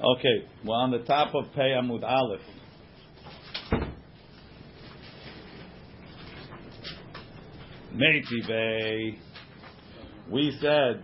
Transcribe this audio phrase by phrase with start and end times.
[0.00, 2.40] Okay, we're on the top of Pei Amud Aleph.
[7.92, 9.18] Meitivei.
[10.30, 11.02] We said,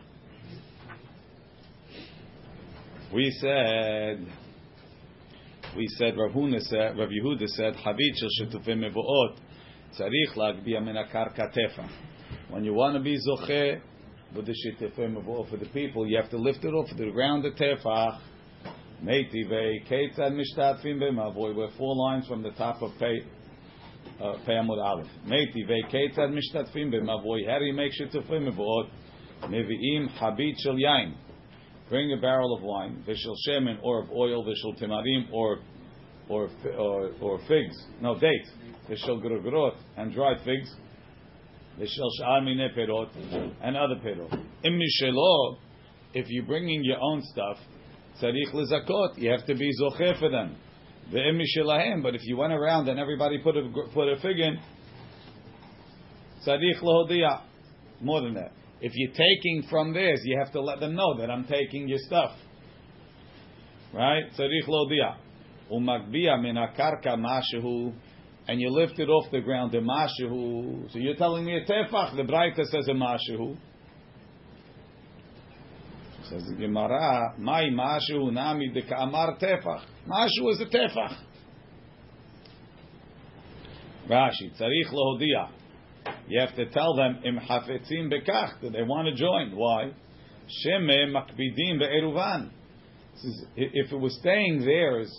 [3.13, 4.29] we said,
[5.77, 6.31] we said, Rav
[6.61, 9.37] said, Rav Yehuda said, Havit shel shetufei mevoot,
[9.99, 11.91] tzarich lagbiya min akarka tefach.
[12.49, 13.81] When you want to be zoche
[14.37, 17.43] with the shetufei mevoot for the people, you have to lift it off the ground,
[17.43, 18.21] the tefach.
[19.05, 21.55] Meitivei, Ketzad Mishtatfim B'Mavoy.
[21.55, 23.21] We're four lines from the top of Pei
[24.19, 25.07] uh, Pei Amud Aleph.
[25.27, 27.47] Meitivei, Ketzad Mishtatfim B'Mavoy.
[27.47, 28.89] How do you make Shitufim Mavot?
[29.43, 31.15] Mevi'im Habit Shel Yain.
[31.91, 35.59] Bring a barrel of wine, Vishel Shemen, or of oil, Vishel Timarim, or
[36.31, 36.49] or
[36.79, 37.77] or, or figs.
[38.01, 38.51] No, dates.
[38.89, 40.75] Vishel Grogrot, and dried figs.
[41.79, 43.11] Vishel Sha'ar Mine Perot,
[43.63, 44.33] and other perot.
[44.65, 45.59] Im Mishelo,
[46.15, 47.59] if you're bringing your own stuff,
[48.21, 49.19] tzarich lezakot.
[49.19, 50.57] You have to be zocher for them.
[51.13, 52.03] Ve'em.
[52.03, 54.59] But if you went around and everybody put a put a fig in,
[56.47, 57.43] tzarich lehodia.
[58.01, 58.53] More than that.
[58.81, 61.99] If you're taking from theirs, you have to let them know that I'm taking your
[62.01, 62.33] stuff.
[63.93, 64.25] Right?
[64.39, 65.17] Tzarich lehodia.
[65.71, 67.95] Umakbia min akarka mashehu.
[68.47, 70.93] And you lift it off the ground, the mashehu.
[70.93, 72.15] So you're telling me a tefach.
[72.15, 73.57] The Braita says a mashehu.
[76.29, 81.17] Says the Gemara, "My mashu nami de kamar tefach." Mashu is a tefach.
[84.09, 85.51] Rashi, tzarich lohodia.
[86.29, 89.57] You have to tell them im hafetzim bekach that they want to join.
[89.57, 89.91] Why?
[90.65, 92.51] Sheme makbidim be'eruvan.
[93.57, 95.11] If it was staying theirs,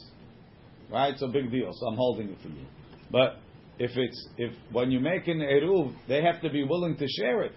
[0.92, 1.14] right?
[1.14, 1.72] It's a big deal.
[1.74, 2.66] So I'm holding it for you.
[3.12, 3.38] But
[3.80, 7.44] if it's if when you make an eruv, they have to be willing to share
[7.44, 7.54] it.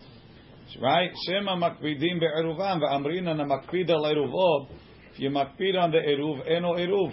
[0.77, 1.11] Right?
[1.27, 4.69] Shema makpidim be'eruvam ve'amrina na makpid al.
[5.13, 7.13] If you makpid on the eruv, eno eruv.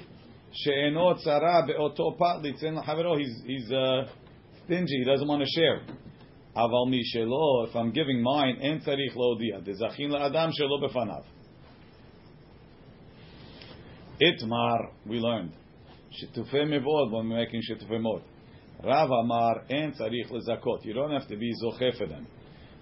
[0.52, 3.17] She'eno tzara be'oto pat litzen l'chavero.
[3.17, 4.08] He's, he's uh,
[4.66, 5.00] stingy.
[5.00, 5.81] He doesn't want to share.
[6.56, 7.68] Aval mi shelo.
[7.68, 9.59] If I'm giving mine, en tzarich lo dia.
[9.62, 11.24] Dezachin la'adam shelo befanav.
[14.22, 15.53] Itmar, we learned.
[16.12, 18.22] Shitufei mevod when we're making shitufei mod.
[18.84, 20.84] Rav Amar, en tzarich lezakot.
[20.84, 22.28] You don't have to be zoche for them.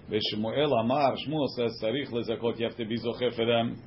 [0.09, 3.81] Veshmuel Amar, Shmuel says, Sarich lezakot, you have to be zocher for them.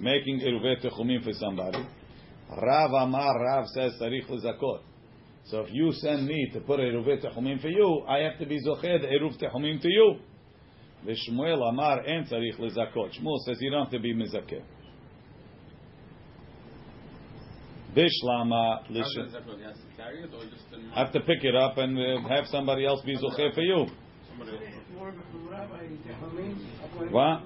[0.00, 1.86] Making eruvet techumin for somebody.
[2.50, 4.80] Rav Amar, Rav says, Sarich lezakot.
[5.44, 8.58] So if you send me to put eruvet techumin for you, I have to be
[8.66, 10.16] zocher the eruv to you.
[11.06, 13.12] Veshmuel Amar, and Sarich lezakot.
[13.20, 14.62] Shmuel says, you don't have to be mezakeh.
[17.94, 19.34] Bishlama listen.
[20.94, 23.86] I have to pick it up and uh, have somebody else be zocher for you.
[27.10, 27.42] What?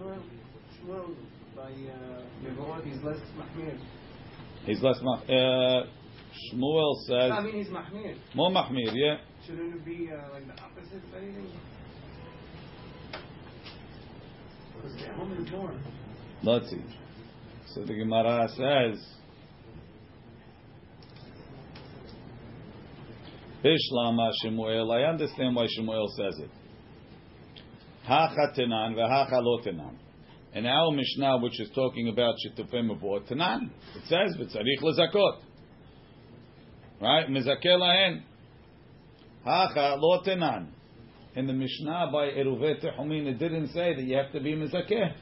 [4.65, 5.83] He's less mahmir.
[5.83, 5.87] Uh,
[6.53, 7.33] Shmuel says.
[7.33, 8.17] I mean, he's mahmir.
[8.35, 9.17] More mahmir, yeah.
[9.47, 11.51] Shouldn't it be uh, like the opposite of anything?
[14.77, 15.75] Because the home is more.
[16.43, 16.85] Let's see.
[17.75, 19.05] So the Gemara says.
[24.43, 24.93] Shemuel.
[24.93, 26.51] I understand why Shemuel says it.
[28.05, 29.97] Hacha tenan v'hacha lo tenan.
[30.55, 35.41] In our Mishnah, which is talking about shitufei mavot tenan, it says v'tzarich lezakot.
[37.01, 37.29] Right?
[37.29, 38.23] Mezakeh lahen.
[39.45, 40.23] Hacha lo.
[41.35, 45.13] In the Mishnah by Eruvet Tehumin, it didn't say that you have to be mezakeh.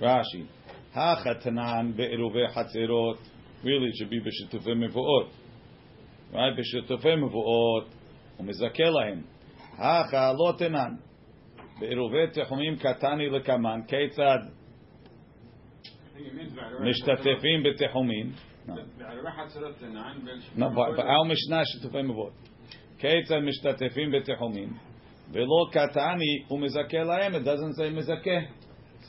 [0.00, 0.48] Rashi.
[0.92, 3.18] Hacha tenan be'eruve hatzerot.
[3.62, 5.28] Really, it should be b'shitufei mavot
[6.33, 6.57] right?
[6.57, 7.87] בשטופי מבואות
[8.39, 9.21] ומזכה להם.
[9.77, 10.95] הכה לא תנן.
[11.79, 14.39] בעירובי תחומים קטני לקמן, כיצד
[16.79, 18.31] משתתפים בתחומים.
[20.95, 22.33] בעל משנה שיתופי מבואות.
[22.97, 24.69] כיצד משתתפים בתחומים,
[25.31, 28.39] ולא קטני ומזכה להם, it doesn't say מזכה.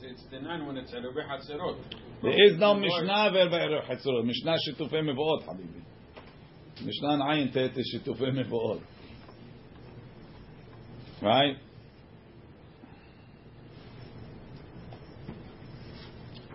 [0.01, 1.77] It's the nine when it's עירובי חצרות.
[2.21, 5.79] There is no משנה בעירובי חצרות, משנה שיתופי מבואות, חביבי.
[6.82, 8.80] Mishnah Ayin Tet is Shitufei Mevo'ot.
[11.22, 11.56] Right?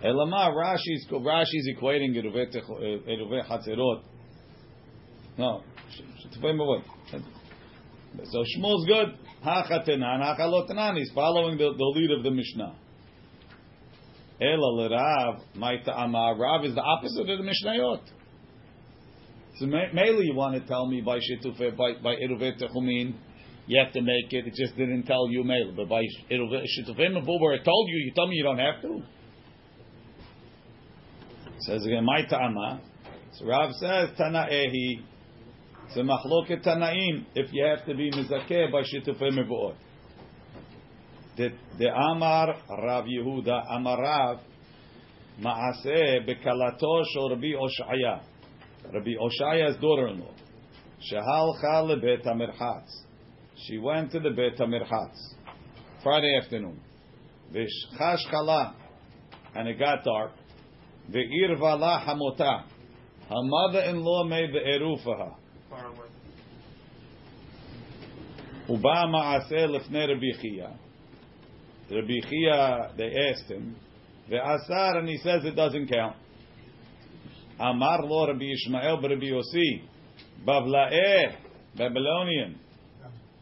[0.04, 4.02] Elama Rashi is equating Eruvei eh, Hatzerot.
[5.38, 5.62] No,
[6.24, 6.84] Shitufei Mevo'ot.
[8.24, 9.18] So Shmuel's good.
[9.44, 10.96] Hachatenan, Hachalotenan.
[10.98, 12.76] He's following the, the lead of the Mishnah.
[14.40, 16.36] Ela l'Rav, Maita Amar.
[16.36, 18.00] Rav is the opposite of the Mishnayot.
[19.60, 23.14] So mainly you want to tell me by shitufei, by, by eruvet techumin,
[23.66, 24.46] you have to make it.
[24.46, 25.74] It just didn't tell you mail.
[25.76, 29.02] But by shitufim where it told you, you told me you don't have to.
[31.58, 32.80] Says again, my ta'ama.
[33.34, 35.04] So Rav says tana'ehi.
[35.94, 39.74] A machloket tanaim if you have to be mizakeh by shitufim mevuot.
[41.36, 44.40] The the Amar Rav Yehuda Amar Rav
[45.42, 48.29] bekalato shel Rabbi Oshaya.
[48.92, 50.34] Rabbi Oshaya's daughter-in-law.
[51.10, 52.90] Shehalcha lebet hamerchatz.
[53.66, 55.34] She went to the bet hamerchatz
[56.02, 56.80] Friday afternoon.
[57.52, 58.74] V'shchash chala,
[59.54, 60.32] and it got dark.
[61.10, 62.64] Ve'ir vala hamota.
[63.28, 65.32] Her mother-in-law made the eruv for her.
[68.68, 70.78] Uba ma'aseh lefnei Rabbi Chia.
[71.90, 73.76] Rabbi Chia, they asked him,
[74.30, 76.16] ve'asar, and he says it doesn't count.
[77.60, 79.82] Amar lo Rabbi Ishmael Rabbi Yossi,
[80.46, 81.36] Bavla'eh,
[81.76, 82.56] Babylonian.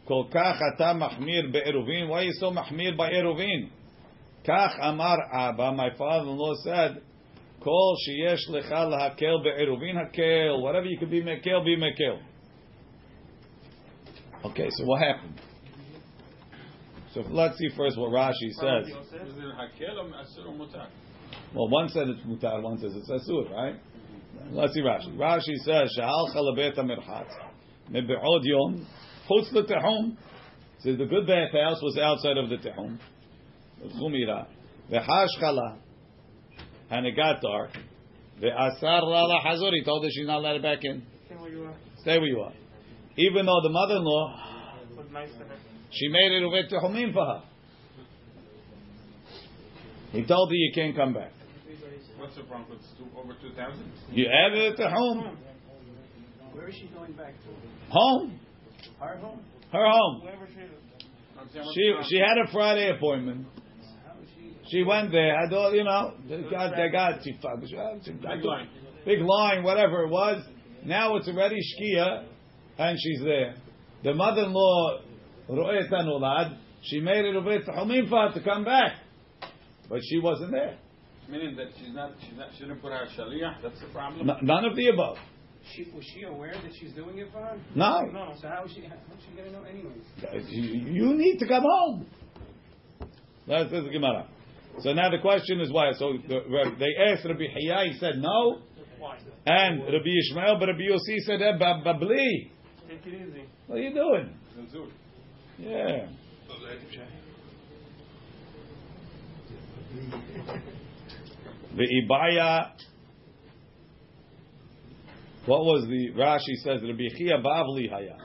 [0.08, 2.08] Kol kach ata mahmir be'eruvin.
[2.08, 3.68] Why are you so mahmir by eruvin?
[4.44, 7.02] Kach amar Abba, my father-in-law said,
[7.62, 10.62] Kol sheyesh lecha lahakel be'eruvin hakel.
[10.62, 12.18] Whatever you can be mekel, be mekel.
[14.44, 15.40] Okay, so what happened?
[17.12, 18.86] So let's see first what Rashi says.
[18.86, 20.88] Is it hakel or asur or mutar?
[21.54, 23.76] Well, one said it's mutar, one says it's asur, right?
[24.50, 25.16] Let's see Rashi.
[25.16, 27.26] Rashi says, "Sha'al chalabet amirchat
[27.90, 28.86] mebe'od yom
[29.28, 30.16] chutz letehum."
[30.80, 32.98] Says the good bathhouse was outside of the tehum,
[34.00, 34.46] chumira.
[34.90, 35.78] Ve'hash chala,
[36.90, 37.70] and it got dark.
[38.40, 39.70] Ve'asar la hazor.
[39.72, 41.02] He told her she's not allowed back in.
[41.26, 41.74] Stay where you are.
[42.00, 42.52] Stay where you are.
[43.16, 44.44] Even though the mother-in-law,
[44.96, 45.56] Look nice to her.
[45.90, 47.42] she made it uvet tehumim for her.
[50.12, 51.32] He told her you can't come back.
[52.18, 52.78] What's the problem?
[52.78, 53.92] It's two, over 2,000?
[54.10, 55.38] You have it at home.
[56.52, 57.48] Where is she going back to?
[57.90, 58.40] Home.
[59.00, 59.40] Her home?
[59.72, 60.22] Her home.
[60.24, 60.70] She is.
[61.38, 62.06] I'm saying, what's She the problem?
[62.10, 63.46] she had a Friday appointment.
[64.34, 64.78] She?
[64.78, 65.36] She went there.
[65.38, 68.68] I thought, you know, they got they got she she- she- Big line.
[69.06, 70.44] big line, whatever it was.
[70.84, 72.24] Now it's already shkia,
[72.78, 73.54] and she's there.
[74.02, 75.00] The mother-in-law,
[75.50, 78.92] Ro'et Anulad, she made it a bit humim for her to come back,
[79.88, 80.78] but she wasn't there.
[81.28, 84.30] Meaning that she's not, she's not, she didn't put her shaliyah, that's the problem?
[84.30, 85.18] N- none of the above.
[85.74, 87.58] She, was she aware that she's doing it for her?
[87.74, 88.00] No.
[88.12, 88.32] No.
[88.40, 90.48] So how is she, how is she going to know anyways?
[90.48, 92.06] You, you need to come home.
[93.46, 94.26] That's, that's the Gemara.
[94.80, 95.92] So now the question is why?
[95.98, 96.40] So the,
[96.78, 98.60] they asked Rabbi Hiya, he said no,
[98.98, 99.18] Why?
[99.44, 102.50] and Rabbi Ishmael, but Rabbi Yossi said, eh, ba- babli.
[102.88, 103.44] Take it easy.
[103.66, 104.34] What are you doing?
[104.56, 104.88] Zazur.
[105.58, 106.06] Yeah.
[111.76, 112.72] The Ibaya.
[115.46, 116.82] What was the Rashi says?
[116.82, 118.16] Rabbi Chia Bavli Haya.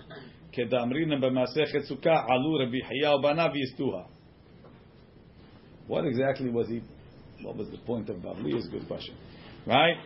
[0.58, 4.08] Kedamrina b'masechet sukkah alu Rabbi Chia ubanav yistuha.
[5.88, 6.82] What exactly was he?
[7.42, 8.58] What was the point of Bavli?
[8.58, 9.16] Is a good question,
[9.68, 9.98] right?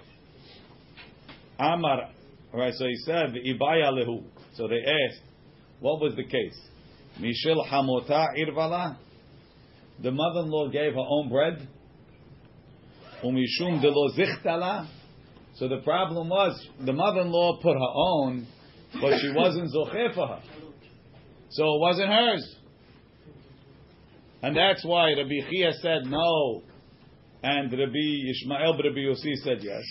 [1.60, 2.10] Amar.
[2.54, 2.74] Right.
[2.74, 4.24] So he said Ibaya lehu.
[4.56, 5.22] So they asked,
[5.80, 6.60] what was the case?
[7.19, 8.98] Mishel hamota irvala.
[10.01, 11.68] The mother-in-law gave her own bread.
[13.24, 14.88] Umishum de lo zichtala.
[15.56, 18.48] So the problem was the mother-in-law put her own,
[19.02, 20.42] but she wasn't zocheh for her.
[21.50, 22.56] So it wasn't hers.
[24.44, 26.62] And that's why Rabbi Chia said no,
[27.41, 29.84] and Rabbi Ishmael Rabbi Yossi said yes.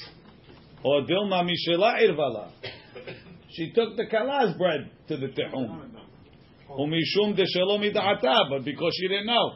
[0.85, 2.53] Or Dilma Mishela Irvala.
[3.51, 5.91] She took the kala's bread to the tehum.
[6.71, 7.83] Umishum de shalom
[8.51, 9.53] but because she didn't know.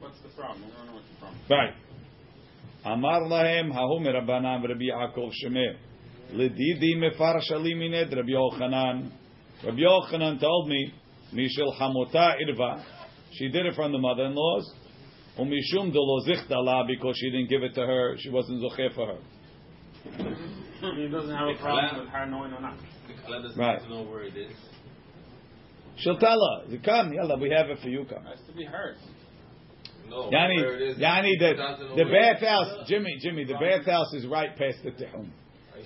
[0.00, 0.64] What's the problem?
[0.64, 1.40] I don't know what's the problem.
[1.48, 1.74] Right.
[2.86, 5.76] Amar lahem hahu merabanam Rabbi Yaakov Shemer.
[6.32, 9.10] Ledidi mefar shalim mined Rabbi Yochanan.
[9.64, 10.92] Rabbi Yochanan told me,
[11.34, 12.84] Mishel hamota irva.
[13.32, 14.72] She did it from the mother-in-laws.
[15.38, 18.14] Umishum de lo zichtala, because she didn't give it to her.
[18.18, 19.18] She wasn't zocheh for her.
[20.94, 22.76] He doesn't have a problem with her knowing or not.
[23.08, 23.80] The Kala doesn't Right.
[23.80, 24.52] have to know where it is.
[25.96, 28.24] She'll tell her, you come, yalla, we have it for you, come.
[28.26, 28.98] It has to be hers.
[30.08, 30.98] No, Yani, where it is.
[30.98, 31.54] Yani, the,
[31.96, 32.40] the where it is.
[32.40, 35.30] bathhouse, Jimmy, Jimmy, the bathhouse is right past the tehum.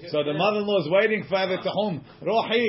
[0.09, 2.03] So the mother-in-law is waiting for the tehum.
[2.23, 2.65] Rohi,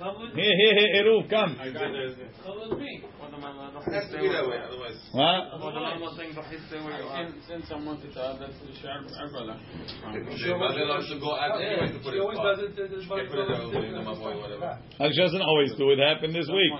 [0.00, 1.60] Come with here, here, here, Eruv, come.
[1.60, 3.04] Come with me.
[3.04, 4.96] It has to be that way, otherwise.
[5.12, 5.60] What?
[6.16, 9.60] Since, since someone to tell that's the shar Arbala.
[10.12, 13.04] The mother-in-law should go out anyway to put She it always does it to this
[13.04, 15.12] She can put it there, you know, my.
[15.12, 15.98] She doesn't always do it.
[16.00, 16.72] Happened this week.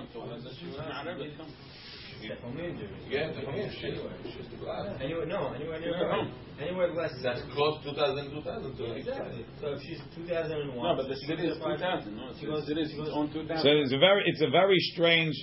[2.28, 2.90] Techumin Jews.
[3.08, 3.94] Yeah, Techumin, shit.
[3.94, 4.12] Anywhere.
[4.24, 4.86] It's just glass.
[5.00, 6.12] Anywhere, no, anywhere near Yeah.
[6.12, 6.32] home.
[6.60, 9.44] Anywhere less That's close 2000, 2000 to Exactly.
[9.60, 10.76] So if she's 2001.
[10.76, 12.16] No, but the city is to 2000.
[12.16, 13.62] No, she goes- city is she on 2000.
[13.62, 15.34] So it's a very, it's a very strange.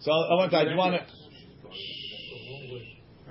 [0.00, 0.70] So I want to.
[0.70, 1.06] You want to?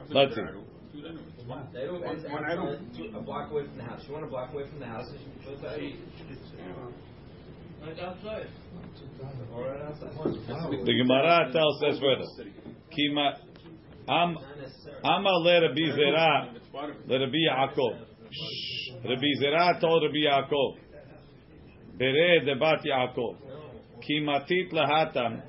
[0.09, 0.41] Let's see.
[0.41, 4.03] The Eruv One- one outside, a block away from the house.
[4.07, 6.93] You want a block away from the house, she goes to Eruv.
[7.81, 8.47] Like outside.
[9.53, 10.13] Or right outside.
[10.85, 12.25] The Gemara tells us further.
[12.91, 13.37] Kima,
[14.07, 15.01] am Not necessarily.
[15.03, 16.53] Amar le Rabbi Zera
[17.07, 17.93] le Rabbi Yaakov.
[19.03, 20.77] Rabbi Zera told Rabbi Yaakov.
[21.97, 23.35] Bere debat Yaakov.
[24.01, 25.41] Kimatit lahatam.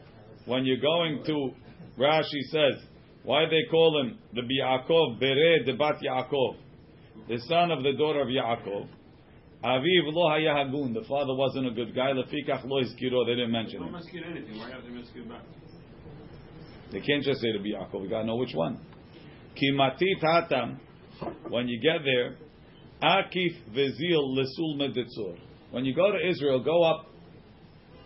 [0.47, 1.51] When you're going to,
[1.99, 2.83] Rashi says,
[3.23, 6.57] why they call him Rabbi Yaakov Bere debat Yaakov,
[7.29, 8.89] the son of the daughter of Yaakov.
[9.65, 10.93] Aviv lo haya hagun.
[10.93, 12.11] The father wasn't a good guy.
[12.13, 13.25] Lefikach lo izkiro.
[13.27, 13.93] They didn't mention him.
[13.93, 14.59] maskir anything.
[14.59, 15.43] Why have to maskir back?
[16.93, 18.03] They can't just say to be Yaakov.
[18.03, 18.79] We gotta know which one.
[19.57, 20.79] Kimatit hatam.
[21.49, 22.37] When you get there,
[23.03, 25.39] akif vezil lesul meditzur.
[25.71, 27.07] When you go to Israel, go up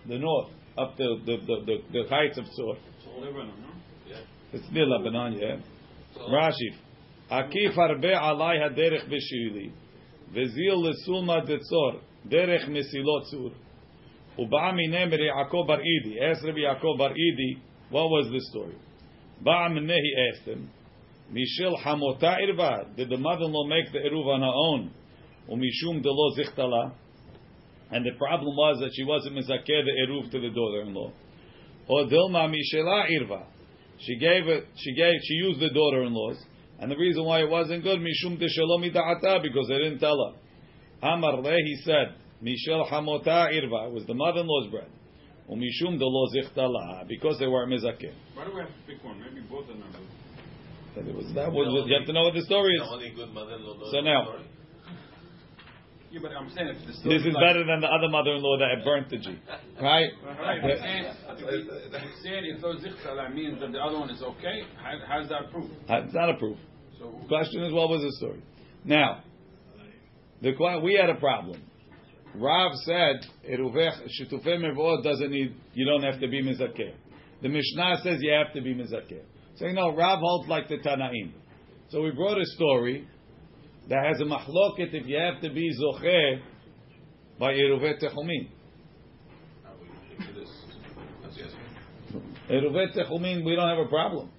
[0.08, 2.76] the north, up the the the, the, the heights of Tzor.
[3.04, 4.16] So Lebanon, no?
[4.52, 5.56] It's near Lebanon, yeah.
[6.30, 6.76] Rashi.
[7.30, 9.72] Akif harbe alai haderech b'shili.
[10.32, 12.00] Vezil lesul meditzur.
[12.28, 13.52] Derech mesilot tzur.
[14.38, 16.20] Uba minem Yaakov bar Idi.
[16.20, 17.58] Ask Rabbi Yaakov bar Idi,
[17.90, 18.76] what was the story?
[19.44, 20.70] Ba'a mineh, he asked him,
[21.32, 24.90] Mishil hamota irva, did the mother-in-law make the eruv on her own?
[25.50, 26.92] Umishum de lo zichtala.
[27.90, 31.12] And the problem was that she wasn't mizakeh the eruv to the daughter-in-law.
[31.88, 33.44] Or dilma mishela irva.
[33.98, 36.36] She gave it, she gave, she used the daughter-in-laws.
[36.78, 40.16] And the reason why it wasn't good, mishum de shalom ida'ata, because they didn't tell
[40.16, 41.08] her.
[41.08, 44.88] Amar he said, Mishel hamota irva, it was the mother-in-law's bread.
[45.48, 48.12] Umishum de lo zichtala, because they were mizakeh.
[48.34, 49.20] Why do we have to pick one?
[49.20, 50.02] Maybe both are not good.
[50.96, 52.90] That it was that was you have to know what the story The is.
[52.90, 54.34] only good mother-in-law So now-
[56.10, 58.58] Yeah, but I'm saying if the story This is like- better than the other mother-in-law
[58.58, 59.36] that had burnt the G,
[59.80, 60.10] right?
[60.24, 64.62] Right, but saying, if saying if those zichtala means that the other one is okay,
[64.76, 65.70] how, how's that proof?
[65.88, 66.56] It's not a proof.
[66.98, 68.40] So The question is, what was the story?
[68.84, 69.22] Now,
[70.40, 71.60] the we had a problem.
[72.34, 75.54] Rav said, "Eruvech shetufei mevod doesn't need.
[75.74, 76.92] You don't have to be mizakeh."
[77.42, 79.22] The Mishnah says you have to be mizakeh.
[79.56, 81.32] So you know, Rav holds like the Tanaim.
[81.88, 83.06] So we brought a story
[83.88, 86.40] that has a machloket if you have to be zocheh
[87.38, 88.48] by Eruveh Techumin.
[89.80, 90.50] We look into this.
[91.22, 91.52] That's yes.
[92.50, 94.30] Eruvet Techumin, we don't have a problem.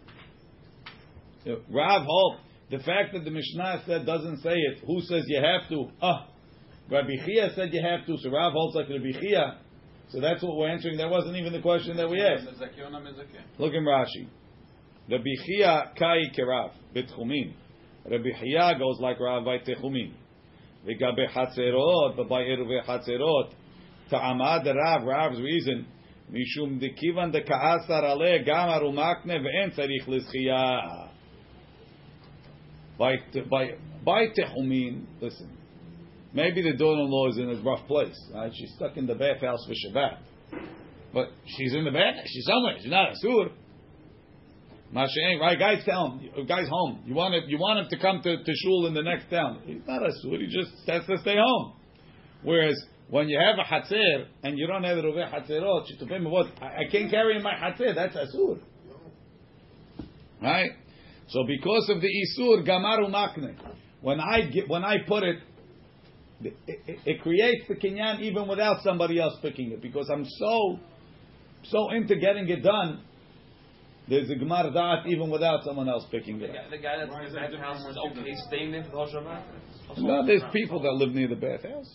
[1.70, 2.40] Rav Holt,
[2.70, 5.90] the fact that the Mishnah said doesn't say it, who says you have to?
[6.02, 6.28] Ah,
[6.90, 9.60] Rabbi Chia said you have to, so Rav holds like Rabbi Chia.
[10.10, 10.98] So that's what we're answering.
[10.98, 12.48] That wasn't even the question that we asked.
[13.58, 14.28] Look in Rashi.
[15.10, 17.54] Rabbi Chia kai kerav betchumin.
[18.10, 20.14] Rabbi Chia goes like Rav by techumin.
[20.86, 23.52] V'gabe chatzerot, but by eruve chatzerot,
[24.10, 25.86] ta'amad Rav, Rav's reason,
[26.32, 26.90] mishum de
[27.44, 31.10] ka'asar ale gamar umakne ve'en tzarich l'zchiyah.
[32.98, 33.18] By,
[33.50, 33.72] by,
[34.06, 35.57] by techumin, listen,
[36.34, 38.52] maybe the daughter-in-law is in a rough place, right?
[38.56, 40.18] She's stuck in the bathhouse for Shabbat.
[41.14, 43.50] But she's in the bath, she's somewhere, she's not a sur.
[44.94, 45.60] Masha'en, right?
[45.60, 47.04] Guys tell him, guys home.
[47.06, 49.62] You want him, you want him to come to, to shul in the next town.
[49.66, 51.74] He's not a sur, he just has to stay home.
[52.44, 52.76] Whereas
[53.10, 56.84] when you have a hatzer and you don't have a roveh hatzerot, shitufei mevot, I,
[56.84, 58.58] I can't carry my hatzer, that's a sur.
[60.42, 60.72] Right?
[61.30, 63.56] So because of the isur, gamaru makne.
[64.02, 65.38] When I get, when I put it,
[66.42, 70.80] it, it, it creates the kinyan even without somebody else picking it because I'm so
[71.64, 73.02] so into getting it done.
[74.10, 76.52] There's a gemar da'at even without someone else picking it.
[76.56, 76.70] up.
[76.72, 79.44] The guy that's in the that bathhouse is okay staying there for the whole Shabbat?
[79.98, 81.94] No, there's people that live near the bathhouse.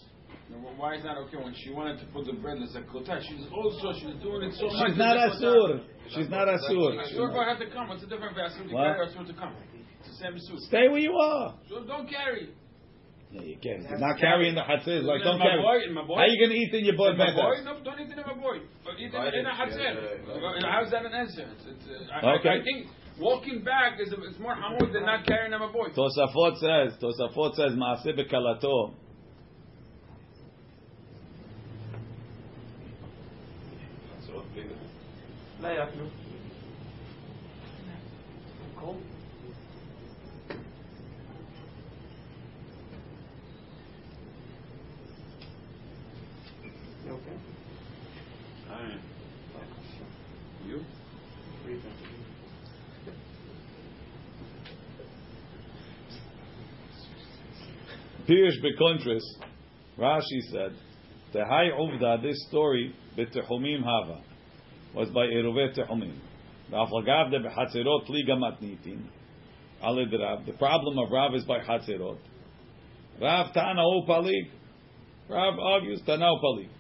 [0.50, 1.38] Now, Why is that okay?
[1.38, 4.54] When she wanted to put the bread as a kota, she's also she's doing it
[4.61, 4.88] so much.
[4.88, 5.80] She's not asur.
[6.08, 7.00] She's not asur.
[7.00, 7.88] Asur have to come.
[7.88, 8.84] What's the difference between asur to What?
[8.92, 9.54] carry asur to come?
[10.00, 10.58] It's the same asur.
[10.68, 11.54] Stay where you are.
[11.70, 12.52] So don't carry.
[13.33, 13.89] No, you can't.
[13.89, 15.01] You're not carrying the chatzir.
[15.01, 15.62] It's Like don't my carry.
[15.62, 16.17] boy, in my boy.
[16.17, 17.65] How are you going to eat in your boy In boy?
[17.65, 18.61] No, don't eat in my boy.
[18.85, 20.61] But eat Right, in a yeah, hatzer.
[20.69, 21.49] How's that an answer?
[21.57, 22.49] It's, it's, uh, I, Okay.
[22.51, 25.89] I, I think walking back is it's more hamud than not carrying in my boy.
[25.97, 26.93] Tosafot says.
[27.01, 28.93] Tosafot says maaseh bekalato.
[34.27, 34.45] So,
[58.33, 59.21] Pirish bekontris,
[59.99, 60.73] Rashi said,
[61.35, 64.23] Tehai uvda, this story, betechumim hava,
[64.95, 66.19] was by Eruvet Tehumim.
[66.71, 66.87] The
[70.59, 72.19] problem of Rav is by chatzerot.
[73.21, 74.51] Rav Tana o palik.
[75.29, 76.71] Rav argues Tana o palik.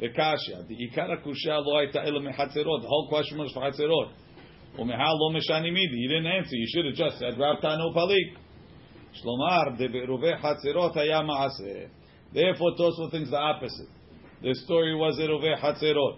[0.00, 2.20] The kasha, the ikara kusha lo hayta ela.
[2.20, 4.10] The whole question was for chatzerot.
[4.76, 5.70] Umehal lo meshani.
[5.72, 6.56] You didn't answer.
[6.56, 8.36] You should have just said Rav Tana o palik.
[9.21, 11.89] Shlomar de beruve chatzerot haya maaseh.
[12.33, 13.87] Therefore, Tosfot thinks the opposite.
[14.41, 16.17] The story was eruve chatzerot.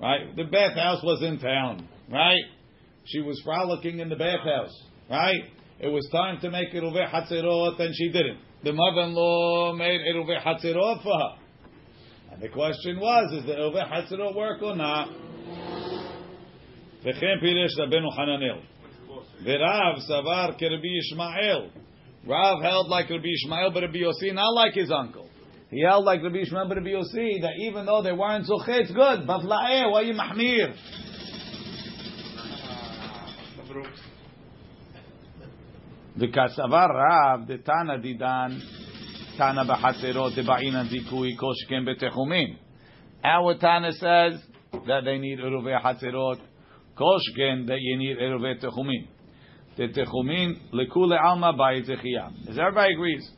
[0.00, 0.36] Right?
[0.36, 1.88] The bathhouse was in town.
[2.10, 2.44] Right?
[3.04, 4.74] She was frolicking in the bathhouse.
[5.10, 5.42] Right?
[5.80, 8.38] It was time to make eruve chatzerot, and she didn't.
[8.64, 11.36] The mother-in-law made eruve chatzerot for her.
[12.32, 15.08] And the question was, is the eruve chatzerot work or not?
[17.02, 18.58] וכן פירש רבנו חננאל.
[19.42, 21.68] ורב סבר כרבי ישמעאל.
[22.26, 25.28] Rav held like Rabbi Ishmael but Rabbi Yossi, not like his uncle.
[25.70, 28.90] He held like Rabbi Ishmael but Rabbi Yossi, that even though they weren't zocheh, it's
[28.90, 29.26] good.
[29.26, 30.74] But la'eh, why you mahmir?
[36.16, 38.60] The kasavar Rav, the Tana didan,
[39.38, 42.56] Tana b'chatzerot, the ba'inan zikui, kol sheken betechumim.
[43.22, 44.42] Our Tana says
[44.72, 46.40] that they need eruvei chatzerot,
[46.96, 49.06] kol sheken that you need eruvei techumim.
[49.75, 52.49] The techumin lekule alma ba'yitzechiyah.
[52.49, 53.29] As everybody agrees.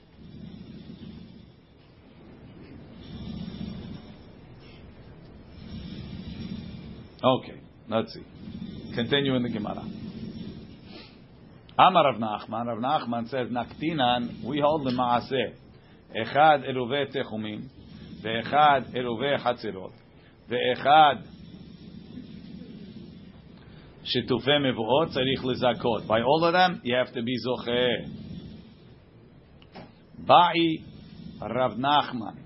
[7.24, 8.24] Okay, let's see.
[8.94, 9.84] Continue in the Gemara.
[11.78, 12.68] Amar Rav Nachman.
[12.68, 15.54] Rav Nachman says, Naktinan, we hold the maaseh.
[16.16, 17.68] Echad eruve techumim,
[18.24, 19.92] ve'echad eruve chatzirot,
[20.50, 21.26] ve'echad
[24.06, 26.08] Shetufei mevuot tzarich lezakot.
[26.08, 28.08] By all of them, you have to be zocheh.
[30.28, 30.84] Ba'i
[31.42, 32.38] Rav Nachman.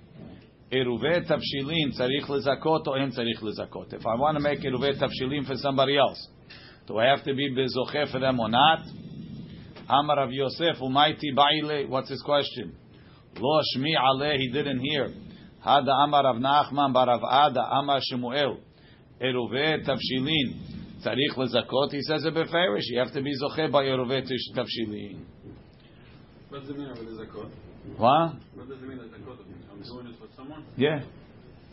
[0.71, 3.93] eruvei tavshilin tzarich lezakot or en tzarich lezakot.
[3.93, 6.27] If I want to make eruvei tavshilin for somebody else,
[6.87, 8.85] do I have to be bezocheh for them or not?
[9.89, 11.89] Amar Rav Yosef umaiti ba'ile.
[11.89, 12.75] What's his question?
[13.37, 14.37] Lo shmi aleh.
[14.37, 15.11] He didn't hear.
[15.61, 18.59] Had Amar Rav Nachman barav Ada Amar Shemuel.
[19.21, 20.78] Eruvet tavshilin.
[21.03, 22.83] Tzarich lezakot, he says a beferish.
[22.85, 25.23] You have to be zoche by Yerovet tavshilin.
[26.49, 27.49] What does it mean with the zakot?
[27.97, 28.33] What?
[28.55, 29.37] What does it mean with zakot?
[29.71, 30.65] I'm doing this for someone?
[30.75, 31.03] Yeah.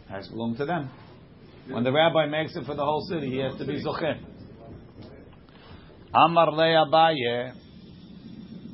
[0.08, 0.90] Has to belong to them.
[1.68, 4.20] When the rabbi makes it for the whole city, he has to be zoche.
[6.14, 7.52] Amar le Abaye.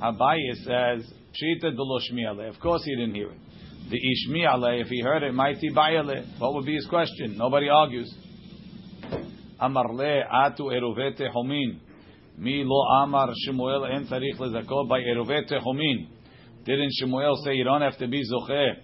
[0.02, 3.38] Abaye says, Pshita de Of course he didn't hear it.
[3.90, 6.38] The Ishmi if he heard it, mighty bayale.
[6.38, 7.36] What would be his question?
[7.38, 8.12] Nobody argues
[9.62, 11.78] amar le atu eruvete homin.
[12.38, 16.08] Mi lo amar Shemuel en tzarich lezakot by eruvete homin.
[16.64, 18.74] Didn't Shemuel say you don't have to be zocheh?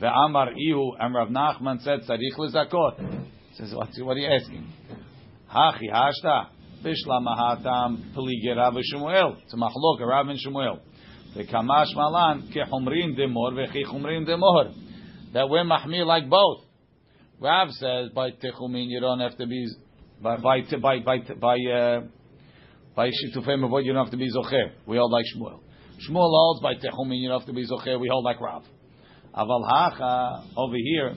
[0.00, 3.26] The Amar Ihu and Rav Nachman said tzarich lezakot.
[3.56, 4.66] Says what, what are you asking?
[5.50, 6.48] Hachi hashta
[6.84, 9.36] bishla mahatam peligera v'Shemuel.
[9.42, 10.80] It's a machlok Rav and Shemuel.
[11.34, 14.72] The kamash malan ke chumrin demor vechi chumrin demor.
[15.32, 16.64] That we're mahmir like both.
[17.40, 19.66] Rav says by techumin you don't have to be
[20.22, 22.00] by by by by by uh,
[22.94, 24.70] by shitufei mavod you don't have to be zocher.
[24.86, 25.60] We all like Shmuel.
[26.08, 28.00] Shmuel holds by techumin you don't have to be zocher.
[28.00, 28.64] We all like Rav.
[29.34, 31.14] Aval hacha over here.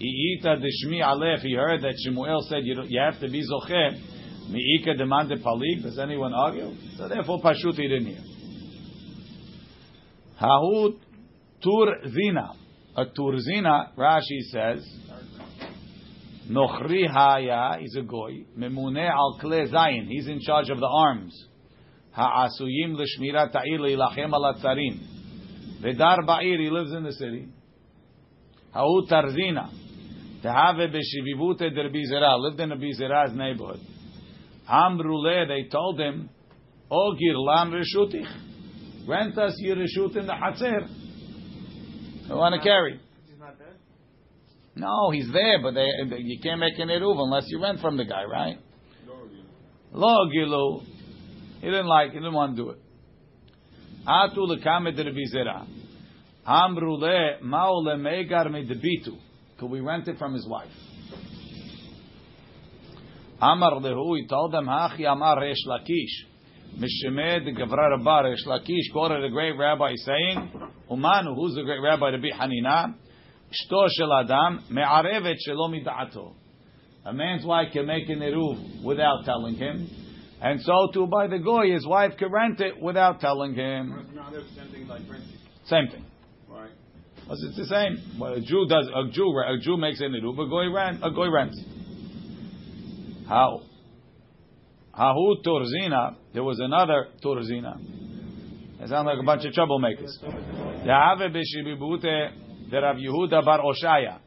[0.00, 1.40] Iita deshmi alef.
[1.40, 3.98] He heard that Shmuel said you you have to be zocher.
[4.50, 5.82] Miika demanded palik.
[5.82, 6.72] Does anyone argue?
[6.96, 8.22] So therefore, Pashut he didn't hear.
[10.40, 10.96] Hahut
[11.62, 12.52] tur zina.
[12.96, 13.92] A tur zina.
[13.96, 14.88] Rashi says.
[16.50, 18.44] Nochri Haya, he's a goy.
[18.56, 21.46] Memune al kle zayin, he's in charge of the arms.
[22.12, 24.98] Ha'asuyim l'shmira ta'ir le'ilachem al atzarim.
[25.82, 27.48] Vedar ba'ir, he lives in the city.
[28.72, 29.70] Ha'u tarzina.
[30.42, 33.80] Tehave b'shivivute der Bizera, lived in Bizera's neighborhood.
[34.70, 36.30] Amrule, they told him,
[36.90, 38.26] Ogir lam reshutich.
[39.06, 40.88] Rent us your reshut in the Hatzer.
[42.30, 43.00] I want to carry.
[44.78, 45.86] No, he's there, but they,
[46.18, 48.58] you can't make an eruv unless you rent from the guy, right?
[49.92, 50.80] Lo.
[51.60, 52.12] He didn't like.
[52.12, 52.78] He didn't want to do it.
[54.06, 55.66] Atu lekamet rebizera.
[56.46, 59.18] Amru le mao le megar me debitu.
[59.58, 60.70] Could we rent it from his wife?
[63.40, 64.16] Amar lehu.
[64.16, 66.26] He told them hachi amar resh lakish.
[66.78, 68.92] Mishemed gavra rabba resh lakish.
[68.92, 70.52] Quoted a great rabbi saying,
[70.88, 72.94] Umanu, who's the great rabbi to be Hanina?
[73.50, 76.34] Shto shel adam me'arevet shelo mida'ato.
[77.04, 79.88] A man's wife can make an eruv without telling him,
[80.42, 84.06] and so too by the goy, his wife can rent it without telling him.
[85.66, 86.04] Same thing.
[86.48, 86.70] Right.
[87.16, 88.18] Because it's the same.
[88.20, 91.10] Well, a Jew does, a Jew, a Jew makes an eruv, a goy rent, a
[91.10, 91.58] goy rents.
[93.26, 93.62] How?
[94.98, 96.16] Hahu Turzina.
[96.34, 97.78] There was another Turzina.
[98.80, 100.10] They sound like a bunch of troublemakers.
[102.70, 104.18] The Rav Yehuda bar Oshaya.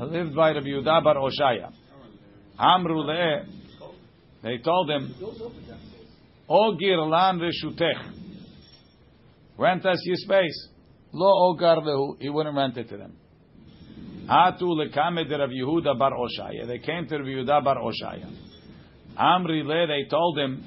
[0.00, 1.72] Lived by Rav Yehuda bar Oshaya.
[2.58, 3.46] Amru le'eh.
[4.42, 5.12] They told him,
[6.48, 8.12] O girlan reshutech.
[9.58, 10.68] Rent us your space.
[11.12, 12.16] Lo ogar lehu.
[12.20, 13.16] He wouldn't rent it to them.
[14.28, 16.66] Atu lekamed Rav Yehuda bar Oshaya.
[16.66, 18.30] They came to Rav Yehuda bar Oshaya.
[19.18, 20.64] Amri le, they told him,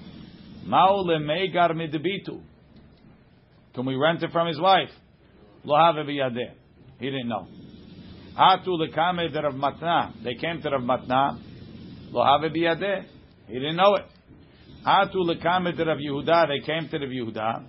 [0.65, 2.41] Mao le megar midbitu.
[3.73, 4.89] Can we rent it from his wife?
[5.63, 6.53] Lo have biyadeh.
[6.99, 7.47] He didn't know.
[8.37, 10.23] Atu lekamed Rav Matna.
[10.23, 11.39] They came to Rav Matna.
[12.11, 13.05] Lo have biyadeh.
[13.47, 14.05] He didn't know it.
[14.85, 16.47] Atu lekamed Rav Yehuda.
[16.47, 17.65] They came to Rav Yehuda.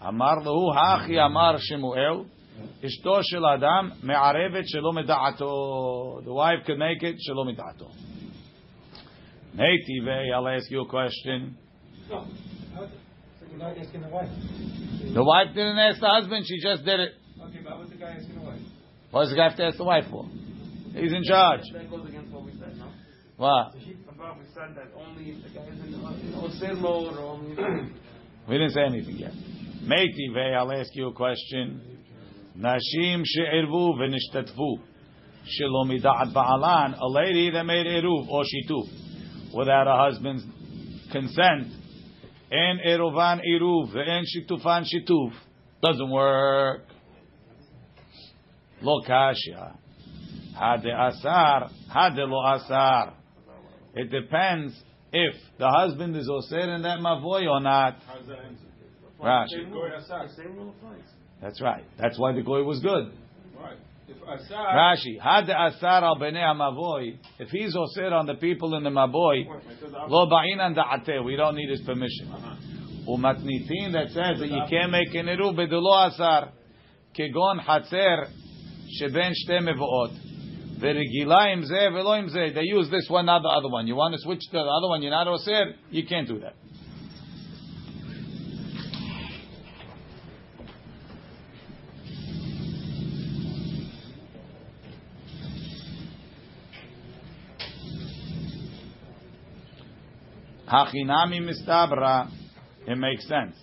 [0.00, 2.26] Amar lehu hachi amar Shemuel.
[2.82, 6.24] Ishto shel adam me'arevet shelo meda'ato.
[6.24, 7.90] The wife could make it shelo meda'ato.
[9.54, 11.56] Native, I'll ask you a question.
[12.08, 12.26] No.
[13.50, 14.28] You're not asking the wife.
[15.14, 17.12] The wife didn't ask the husband; she just did it.
[17.48, 18.60] Okay, but what's the guy asking the wife?
[19.10, 20.26] What does the guy have to ask the wife for?
[20.94, 21.62] He's in charge.
[21.72, 22.90] That goes against what we said, no?
[23.36, 23.74] What?
[24.14, 25.98] About we said that only if the guy is in the
[26.80, 27.56] mode or only.
[28.48, 29.32] We didn't say anything yet.
[29.82, 31.80] Native, I'll ask you a question.
[32.58, 34.80] Nashim she'irvu v'nishtatvu.
[35.46, 36.98] Shelo mida'at ba'alan.
[37.00, 38.88] A lady that made eruv or shituf
[39.54, 40.44] without a husband's
[41.12, 41.68] consent.
[42.50, 45.32] En eruvan eruv and shitufan shituf.
[45.82, 46.82] Doesn't work.
[48.82, 49.78] Lo kasha.
[50.58, 51.70] Hade asar.
[51.92, 53.14] Hade lo asar.
[53.94, 54.74] It depends
[55.12, 57.96] if the husband is osir in that mavoy or not.
[59.20, 59.48] Rashi.
[59.48, 61.00] Same rule applies.
[61.42, 61.84] That's right.
[61.98, 63.12] That's why the goy was good.
[63.60, 63.78] Right.
[64.28, 64.74] Asar.
[64.74, 67.18] Rashi, had asar al bnei mavoy.
[67.38, 69.46] If he's osir on the people in the maboy,
[70.08, 71.24] lo ba'inan da'ateh.
[71.24, 72.28] We don't need his permission.
[73.08, 76.50] Umatnitin that says that you can't make an eruv bedulo asar.
[77.18, 78.28] Kegon hatzer
[78.98, 80.12] sheben shte mevoot.
[80.78, 82.54] Veregila im zeh velo im zeh.
[82.54, 83.86] They use this one, not the other one.
[83.86, 86.54] You want to switch to the other one, you're not osir, you can't do that.
[100.68, 102.30] Hachinami mistabra.
[102.86, 103.56] It makes sense.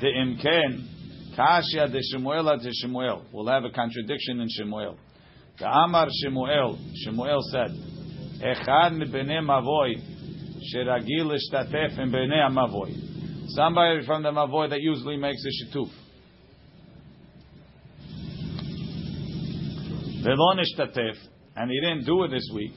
[0.00, 1.01] The imken
[1.36, 3.24] kashya de Shemuel de Shemuel.
[3.32, 4.96] We'll have a contradiction in Shemuel.
[5.58, 6.78] The Amar Shemuel.
[7.04, 7.70] Shemuel said,
[8.40, 10.00] "Echad mibnei mavoy
[10.74, 15.90] sheragil ishtatef in bnei mavoy." Somebody from the mavoy that usually makes a shituf.
[20.22, 21.16] Velo nishtatef,
[21.56, 22.72] and he didn't do it this week.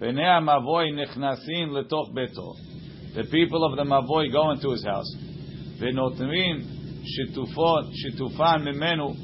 [0.00, 2.54] Bnei mavoy nichnasin letoch beto.
[3.14, 5.16] The people of the mavoy go into his house.
[5.80, 6.73] V'notrim
[7.04, 9.14] shitufot shitufan mimenu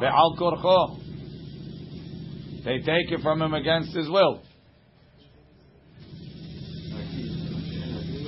[0.00, 1.00] ve'al korcho.
[2.64, 4.42] They take it from him against his will.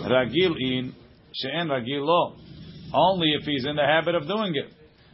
[0.04, 0.94] Ragil in
[1.34, 2.36] she'en ragil lo.
[2.92, 4.72] Only if he's in the habit of doing it.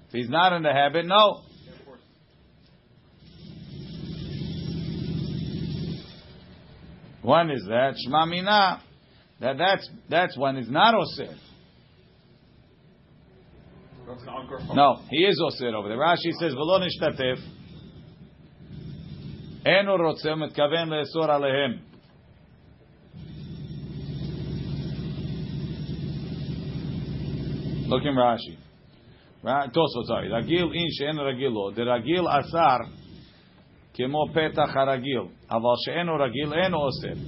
[0.08, 1.42] If he's not in the habit, no.
[7.22, 8.82] One is that Shema Mina.
[9.40, 11.34] That that's that's one is not osir.
[14.73, 15.97] No, he is osir over there.
[15.97, 17.39] Rashi says v'lo nishtatef.
[19.65, 21.79] Enu rotzeh mitkaven le'esor alehem.
[27.87, 28.57] Look in Rashi.
[29.43, 30.29] Ra- Tosfot, sorry.
[30.29, 31.71] Ragil in she'en ragil lo.
[31.71, 32.79] The ragil asar
[33.97, 37.21] כמו פתח הרגיל, אבל שאינו רגיל אינו אוסר.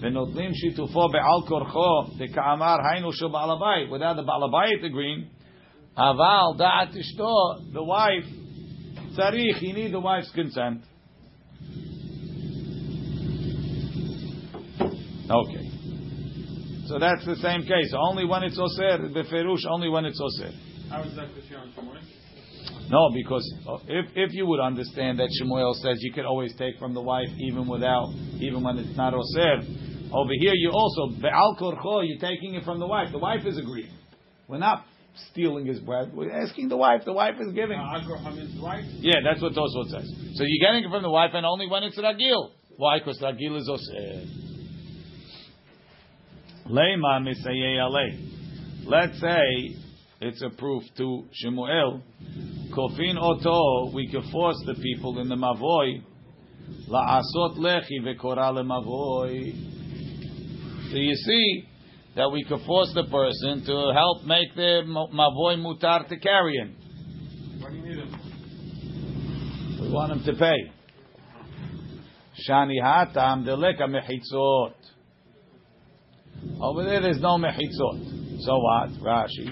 [0.00, 5.33] ונוטלים שיתופו בעל כורחו, דכאמר היינו של בעל הבית, without the בעל הבית agreeing,
[5.97, 8.25] Aval da'at ishto, the wife,
[9.17, 10.81] tzarich, you need the wife's consent.
[15.29, 15.71] Okay.
[16.87, 17.93] So that's the same case.
[17.97, 20.51] Only when it's oser, beferush, only when it's oser.
[20.89, 21.71] How is that on
[22.89, 23.43] No, because
[23.87, 27.29] if, if you would understand that Shemuel says you can always take from the wife
[27.39, 29.61] even without, even when it's not oser.
[30.13, 33.11] Over here, you also, be'al korcho, you're taking it from the wife.
[33.11, 33.97] The wife is agreeing.
[34.47, 34.85] We're not
[35.31, 36.13] stealing his bread.
[36.13, 37.01] We're asking the wife.
[37.05, 37.77] The wife is giving.
[37.79, 38.83] Al korcho means right.
[38.99, 40.09] Yeah, that's what Tosfot says.
[40.35, 42.51] So you're getting it from the wife, and only when it's ragil.
[42.77, 42.99] Why?
[42.99, 44.23] Because ragil is osir.
[46.65, 48.85] Uh, Leima misayei alei.
[48.85, 49.75] Let's say
[50.21, 52.01] it's a proof to Shemuel.
[52.71, 56.01] kofin oto, we can force the people in the mavoi
[56.89, 59.53] la'asot lechi v'kora lemavoi.
[60.91, 61.65] So you see
[62.15, 66.55] that we could force the person to help make the ma- mavoi mutar to carry
[66.55, 66.75] him.
[67.59, 69.79] Why do you need him?
[69.81, 70.71] We want him to pay.
[72.47, 74.73] Shani hatam deleka mechitzot.
[76.61, 78.39] Over there, there's no mechitzot.
[78.41, 78.89] So what?
[79.01, 79.49] Rashi.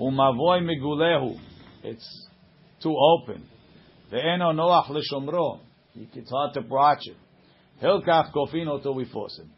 [0.00, 1.38] Umavoy migulehu.
[1.84, 2.28] It's
[2.82, 3.48] too open.
[4.12, 5.60] Ve'eno noach l'shomro.
[5.94, 7.16] It's hard to watch it.
[7.82, 9.50] Hilkach kofino till we force him.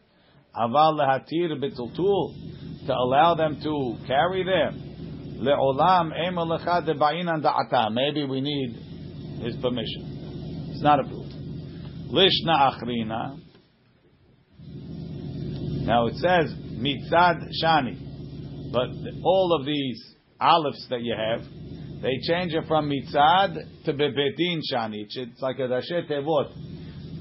[0.55, 2.87] Aval lehatir b'tultul.
[2.87, 4.91] To allow them to carry them.
[5.41, 7.93] Le'olam ema lecha deba'inan da'ata.
[7.93, 8.75] Maybe we need
[9.43, 10.69] his permission.
[10.71, 11.33] It's not approved.
[12.11, 13.39] Lishna achrina.
[15.87, 18.89] Now it says mitzad shani, but
[19.25, 21.41] all of these olives that you have,
[22.03, 25.03] they change it from mitzad to bebetin shani.
[25.03, 26.51] It's- like a rashet tevot,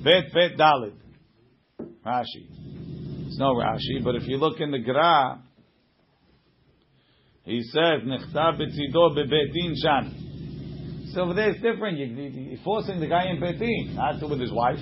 [0.03, 0.93] bet bet dalid.
[2.05, 2.59] Rashi.
[3.39, 5.41] No Rashi, but if you look in the Gra,
[7.45, 11.13] he says nechtav betzido bebetin shani.
[11.13, 11.97] So over there it's different.
[11.97, 14.79] You, you're forcing the guy in betin, not with his wife.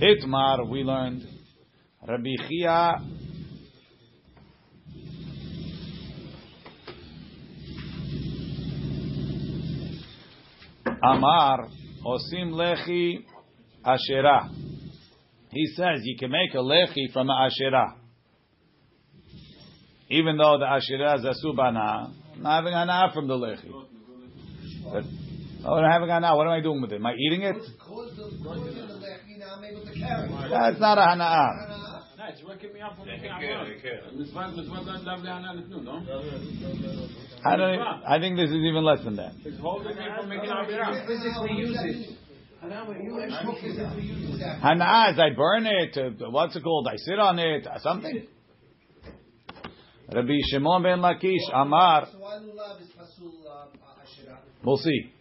[0.00, 1.28] Itmar, we learned.
[2.08, 2.94] Rabbi Chia.
[11.02, 11.68] Amar
[12.02, 13.26] osim lechi
[13.84, 14.65] asherah.
[15.56, 17.94] He says you can make a lechi from a asherah,
[20.10, 22.10] even though the asherah is a subana.
[22.34, 23.70] I'm not having ana from the lechi.
[24.92, 25.04] But,
[25.64, 26.36] oh, I'm having ana.
[26.36, 26.96] What am I doing with it?
[26.96, 27.56] Am I eating it?
[30.50, 31.50] That's not a hana'ah.
[32.18, 34.18] No, it's me up from making Avraham.
[34.18, 36.02] Mitzvah, mitzvah, lav le'ana nitnu, no?
[37.44, 37.80] I don't.
[37.80, 39.32] I think this is even less than that.
[39.44, 41.06] It's holding me from making Avraham.
[41.06, 42.25] Physically use it.
[44.62, 45.96] Hana'ah is I burn it.
[45.96, 46.88] Uh, what's it called?
[46.88, 47.66] I sit on it.
[47.66, 48.26] Uh, something.
[50.12, 52.08] Rabbi Shimon ben Lakish Amar.
[54.64, 55.12] We'll see.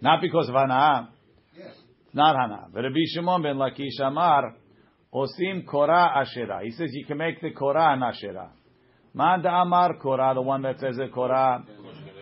[0.00, 1.08] Not because of hana'ah.
[1.56, 1.74] Yes.
[2.12, 2.72] Not hana'ah.
[2.72, 4.54] But Rabbi Shimon ben Lakish Amar.
[5.12, 6.62] Osim korah ashera.
[6.64, 8.48] He says you can make the korah an ashera.
[9.14, 11.64] Manda amar korah, the one that says the korah,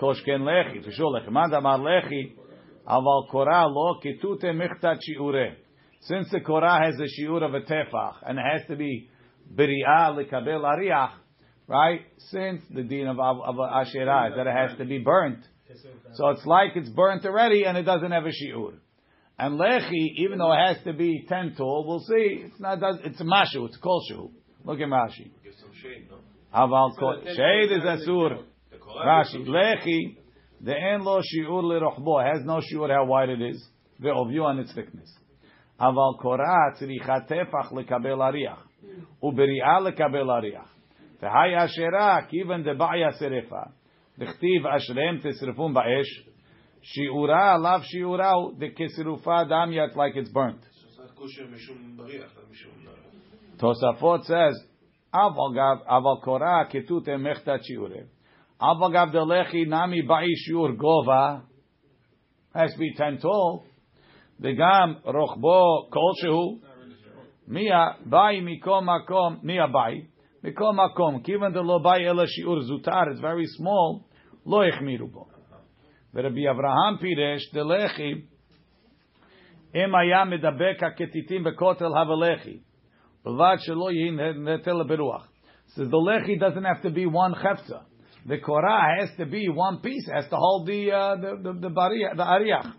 [0.01, 1.31] koshken lechi, for sure lechi.
[1.31, 2.35] Manda amar lechi,
[2.87, 5.55] aval korah lo kitute michtat shiure.
[6.01, 9.09] Since the korah has a shiur of a tefach, and it has to be
[9.55, 11.13] biri'ah lekabel ariach,
[11.69, 12.01] right?
[12.31, 15.39] Since the din of, of, of ashera is that it has to be burnt.
[16.15, 18.75] So it's like it's burnt already and it doesn't have a shiur.
[19.39, 22.45] And lechi, even though it has to be ten tall, we'll see.
[22.47, 22.79] It's not.
[22.81, 23.67] does- It's a mashu.
[23.67, 24.31] It's a kolshu.
[24.65, 25.31] Look at Rashi.
[25.43, 26.19] Give some shade, no?
[26.55, 28.43] Aval shade is asur.
[29.05, 30.17] Rashi lechi
[30.63, 33.69] the en lo shiur lerochbo has no shiur how wide it is.
[34.01, 35.13] Ve'ovyu on its thickness.
[35.81, 38.63] Aval korah tzricha tefach lekabel ariach.
[39.23, 40.69] Uberi'ah lekabel ariach.
[41.21, 43.73] V'hay ashera kiven The serefa.
[44.21, 46.31] Dechtiv ashrem tesrifun ba'esh.
[46.81, 50.61] Shiura alav shiurau dekesirufa damyat like it's burnt.
[53.59, 54.61] Tosafot says,
[55.13, 58.07] Aval korah ketut emechta shiure.
[58.62, 58.82] מחתת שיעורה.
[58.82, 61.38] אבל גב דלכי נמי באי שיעור גובה,
[62.56, 63.64] has to be ten tall,
[64.40, 66.60] וגם רוחבו כלשהו,
[67.48, 70.02] מיה באי מקום מקום, מיה באי,
[70.44, 74.04] מכל מקום, כיוון דלא באי אלא שיעור זוטר, it's very small,
[74.46, 75.26] לא החמירו בו.
[76.14, 78.14] ורבי אברהם פירש, דלכי,
[79.76, 82.58] אם היה מדבק הכתיתים בכותל הבלחי,
[83.26, 85.28] בלבד שלא יהיה נטל ברוח.
[85.68, 87.82] So the lechi doesn't have to be one chefza.
[88.26, 90.08] The korah has to be one piece.
[90.08, 92.74] It has to hold the uh, the the the, bariach, the ariach.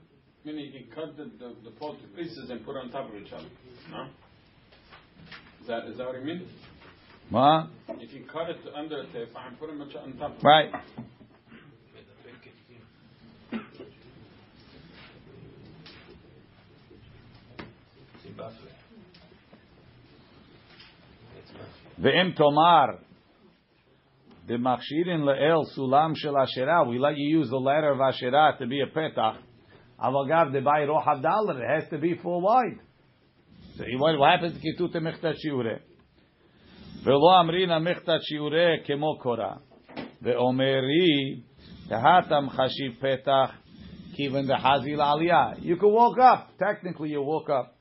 [0.45, 3.17] Meaning you can cut the, the, the pot to pieces and put on top of
[3.17, 3.49] each other.
[3.91, 4.09] No?
[5.61, 6.49] Is that, is that what you mean?
[7.31, 7.69] What?
[8.01, 10.45] If you cut it under the tefah and put them on top of it.
[10.45, 10.73] Right.
[18.23, 18.73] שים באפלה.
[24.46, 24.82] we let
[27.18, 29.38] you use the ladder of asherah to be a petach.
[30.04, 31.62] Avagav de bay roch havdaler.
[31.62, 32.80] It has to be full wide.
[33.78, 35.80] So what happens to kitute mechtat shiure?
[37.06, 39.60] Ve'lo amrina mechtat shiure kemo kora.
[40.22, 41.44] Ve'omeri
[41.90, 43.54] tehatam chashiv petach
[44.18, 45.64] kiven the hazil aliyah.
[45.64, 46.50] You can walk up.
[46.60, 47.78] Technically, you walk up.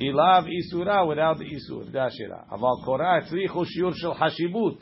[0.00, 2.46] Ilav isura without the isur, the ashira.
[2.50, 4.78] Aval korah tzrichu shiur shel hashibut.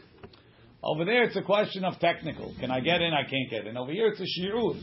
[0.86, 2.54] Over there, it's a question of technical.
[2.60, 3.12] Can I get in?
[3.12, 3.76] I can't get in.
[3.76, 4.80] Over here, it's a shiur.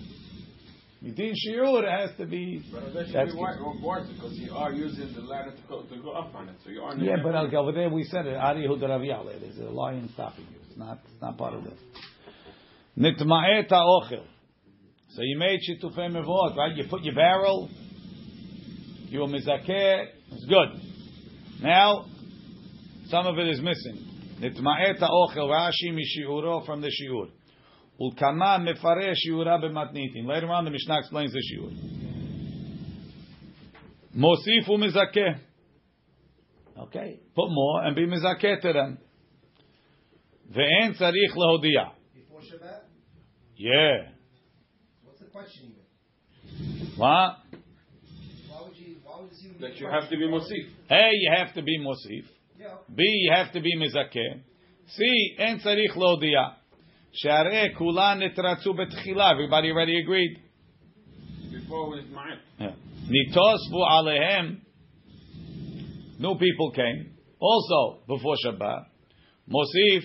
[1.02, 2.62] Midin shiur it has to be.
[2.74, 5.84] But that should That's be wor- worse because you are using the ladder to go,
[5.84, 6.56] to go up on it.
[6.66, 6.94] So you are.
[6.98, 8.36] Yeah, but okay, over there we said it.
[8.36, 9.40] Ari Hudraviyale.
[9.40, 10.58] There's a lion stopping you.
[10.68, 11.00] It's not.
[11.06, 11.80] It's not part of this.
[12.98, 14.26] Nitma'et ha'ochel.
[15.10, 16.76] So you made shitufei mevot, right?
[16.76, 17.70] You put your barrel.
[19.08, 20.06] You were mizakeh.
[20.32, 21.62] It's good.
[21.62, 22.06] Now,
[23.08, 24.13] some of it is missing.
[24.40, 25.50] Nitma'et ha'ochel.
[25.50, 27.30] Rashi mishiuro from the shiur.
[28.00, 30.26] Ulkama mefareh shiura b'matnitin.
[30.26, 31.72] Later on, the Mishnah explains the shiur.
[34.18, 35.40] Mosifu mizakeh.
[36.78, 38.98] Okay, put more and be mizakeh to them.
[40.52, 41.92] Ve'en tzarich lehodia.
[42.14, 42.82] Before Shabbat?
[43.56, 44.10] Yeah.
[45.04, 46.88] What's the question even?
[46.98, 47.38] What?
[48.50, 50.68] Why would you, why would this even That you have to be mosif.
[50.92, 52.26] A, you have to be mosif.
[52.64, 52.76] Yeah.
[52.96, 54.42] B, you have to be mizakeh.
[54.88, 56.54] C, en tzarich lehodia.
[57.12, 59.34] She'areh kulan nitratzu betchila.
[59.34, 60.40] Everybody already agreed.
[61.52, 62.40] Before with ma'at.
[62.60, 62.72] Yeah.
[63.10, 64.62] Nitosvu alehem.
[66.20, 67.18] New people came.
[67.38, 68.86] Also, before Shabbat.
[69.50, 70.04] Mosif,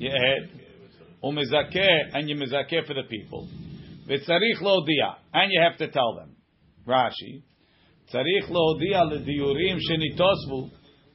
[0.00, 0.50] yehed.
[1.24, 3.48] Umizakeh, and you mizakeh for the people.
[4.08, 6.36] V'tzarich lodia, and you have to tell them.
[6.86, 7.42] Rashi.
[8.12, 10.70] Tzarich lodia l'diyurim shenitosvu,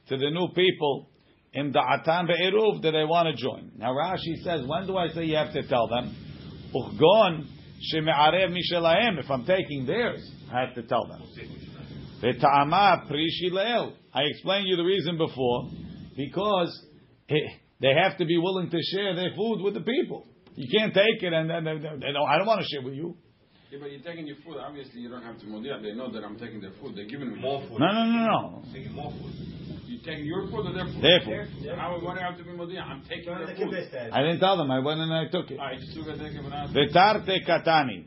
[0.08, 1.10] to the new people,
[1.52, 3.72] in da'atan be'eruv, that they want to join.
[3.76, 6.14] Now Rashi says, when do I say you have to tell them?
[6.74, 7.46] Uchgon
[7.92, 9.18] sheme'arev.
[9.18, 11.22] If I'm taking theirs, I have to tell them.
[14.14, 15.70] I explained you the reason before,
[16.16, 16.86] because
[17.28, 17.34] eh,
[17.80, 20.26] they have to be willing to share their food with the people.
[20.56, 23.16] You can't take it and then I don't want to share with you.
[23.74, 24.58] Yeah, but you're taking your food.
[24.60, 25.82] Obviously, you don't have to modia.
[25.82, 26.94] They know that I'm taking their food.
[26.94, 27.80] They're giving me more food.
[27.80, 28.62] No, no, no, no.
[28.72, 29.34] Taking more food.
[29.86, 31.02] You taking your food or their food?
[31.02, 31.74] Their food.
[31.76, 32.82] How why do I have to be modia?
[32.82, 33.74] I'm taking their food.
[34.12, 34.70] I didn't tell them.
[34.70, 35.58] I went and I took it.
[35.58, 36.72] I just took a take of an answer.
[36.72, 38.06] V'tarte katani.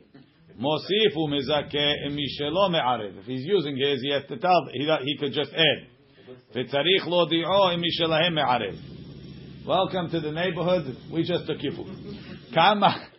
[0.57, 3.19] Mosif umizakeh mishelo me'arev.
[3.19, 4.69] If he's using his, he has to tell.
[4.71, 5.87] He, he could just add.
[6.55, 9.65] V'tzarich lo di'o mishelahem me'arev.
[9.67, 10.95] Welcome to the neighborhood.
[11.11, 11.93] We just took your food.
[12.53, 13.09] Kama,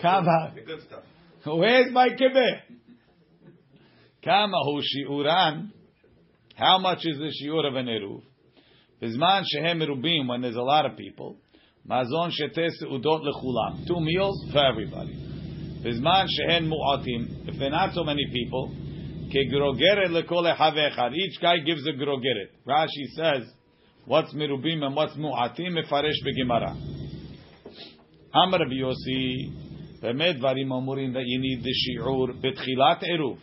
[0.00, 0.54] kama.
[0.54, 1.02] The good stuff.
[1.46, 2.60] Where's my kibbeh?
[4.24, 5.70] Kama hu shi'uran.
[6.56, 8.22] How much is the shi'ur of an eruv?
[9.02, 11.36] Bizman shehem erubim, when there's a lot of people.
[11.86, 13.86] Mazon sheteh udot lechulam.
[13.86, 15.14] Two meals for everybody.
[15.84, 17.48] Bizman shehen mu'atim.
[17.48, 18.74] If there are not so many people,
[19.34, 21.14] kegrogeret lekol echad ve'echad.
[21.14, 22.48] Each guy gives a grogeret.
[22.66, 23.52] Rashi says,
[24.06, 25.76] what's merubim and what's mu'atim?
[25.76, 26.74] Mefaresh begemara.
[28.32, 29.63] Amar Yossi,
[30.04, 32.26] that you need the shi'ur.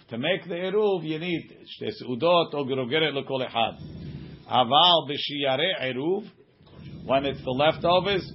[0.09, 3.79] To make the eruv, you need shte seudot or gerogeret lekol echad.
[4.47, 6.29] B'shiyare eruv,
[7.03, 8.31] when it's the leftovers,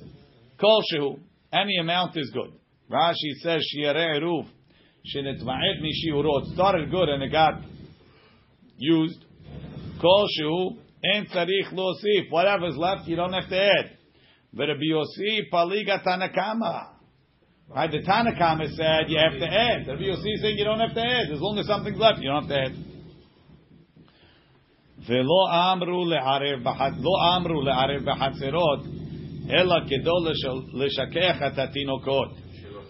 [0.60, 1.20] kol shehu,
[1.52, 2.50] any amount is good.
[2.90, 4.48] Rashi says shiyare eruv,
[5.14, 6.52] shenetma'ed mi shi'urot.
[6.54, 7.62] Started good and it got
[8.76, 9.24] used.
[10.00, 10.78] Kol shehu,
[11.14, 13.96] en tzarich whatever Whatever's left, you don't have to add.
[14.52, 16.95] Verbi Yossi paliga tanakama.
[17.73, 19.85] Right, the Tanakama said you have to add.
[19.85, 21.31] The Rabbi Yossi is saying you don't have to add.
[21.31, 22.75] As long as something's left, you don't have to add.
[25.07, 28.79] ולא אמרו לערב בחצ- לא אמרו לערב בחצרות,
[29.49, 32.29] אלא כדו לש- לשכך את התינוקות.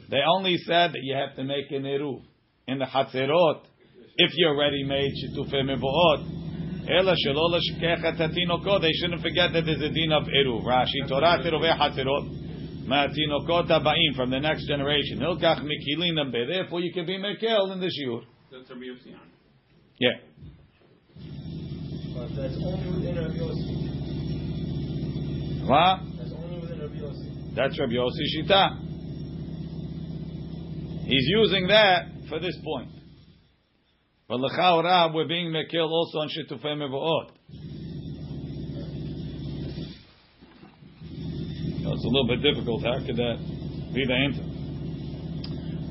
[0.10, 2.19] They only said that you have to make an eruv
[2.67, 3.60] in the chatzerot
[4.17, 6.41] if you already made shitufei mevoot.
[6.89, 8.82] אלא שלא לשכך את התינוקות.
[8.82, 10.65] They shouldn't forget that there's a din of eruv.
[10.67, 12.23] Rashi, תורת עירובי חצרות.
[14.16, 15.18] From the next generation.
[15.18, 18.22] Therefore, you can be Mekel in the Shiur.
[19.99, 20.11] Yeah.
[22.14, 23.75] But that's only within Rabbi Yossi.
[25.66, 26.01] What?
[26.16, 27.55] That's only within Rabbi Yossi.
[27.55, 28.62] That's Rabbi Yossi Shita.
[31.07, 32.90] He's using that for this point.
[34.29, 37.31] But Lechaurah, we're being Mekel also on Shetufim Evo'ot.
[41.96, 42.82] It's a little bit difficult.
[42.85, 43.38] How could that
[43.94, 44.42] be the answer?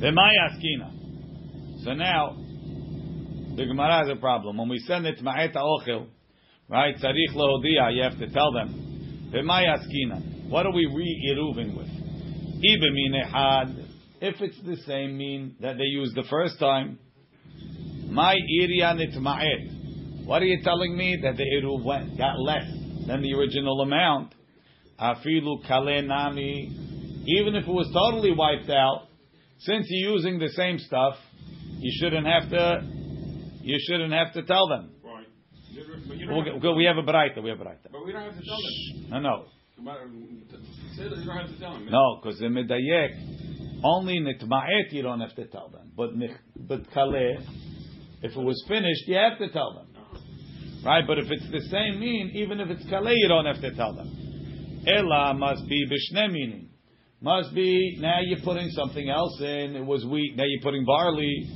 [0.05, 2.37] V'may So now,
[3.55, 4.57] the Gemara has a problem.
[4.57, 6.05] When we send it ma'et ha'ochel,
[6.69, 9.31] right, tzarich lehodia, you have to tell them.
[9.33, 11.87] V'may What are we re-iruving with?
[11.87, 13.87] Ibemin echad.
[14.21, 16.99] If it's the same mean that they used the first time,
[18.09, 20.25] my iria nitma'et.
[20.25, 22.69] What are you telling me that the iruv went got less
[23.07, 24.34] than the original amount?
[24.99, 26.71] Afilu kale nami.
[27.27, 29.07] Even if it was totally wiped out,
[29.59, 31.15] since you're using the same stuff,
[31.79, 32.81] you shouldn't have to.
[33.61, 34.91] You shouldn't have to tell them.
[35.03, 35.25] Right.
[36.07, 37.41] But you don't We'll to- we have a braita.
[37.41, 37.91] We have a braita.
[37.91, 39.09] But we don't have to tell them.
[39.09, 39.45] No, no.
[40.95, 41.89] Say that you don't have to tell him.
[41.89, 46.11] No, because the medayek only nitma'et you don't have to tell them, but
[46.55, 47.41] but kaleh,
[48.21, 50.85] if it was finished, you have to tell them, uh-huh.
[50.85, 51.03] right?
[51.05, 53.93] But if it's the same mean, even if it's kaleh, you don't have to tell
[53.93, 54.24] them.
[54.87, 56.69] Ella must be b'shne meaning.
[57.21, 59.75] Must be now you're putting something else in.
[59.75, 60.35] It was wheat.
[60.35, 61.49] Now you're putting barley.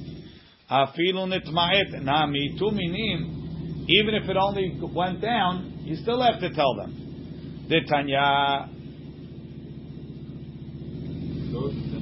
[0.70, 3.86] Afilu nitma'et nami two minim.
[3.88, 7.68] Even if it only went down, you still have to tell them.
[7.70, 7.82] The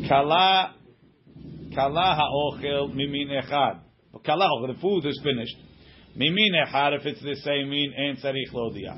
[0.07, 0.75] Kala
[1.77, 3.79] Kala ha'ochel mimin echad.
[4.25, 5.57] Kala the food is finished.
[6.17, 8.97] Mimin echad, if it's the same mean, ein tzarich lodia.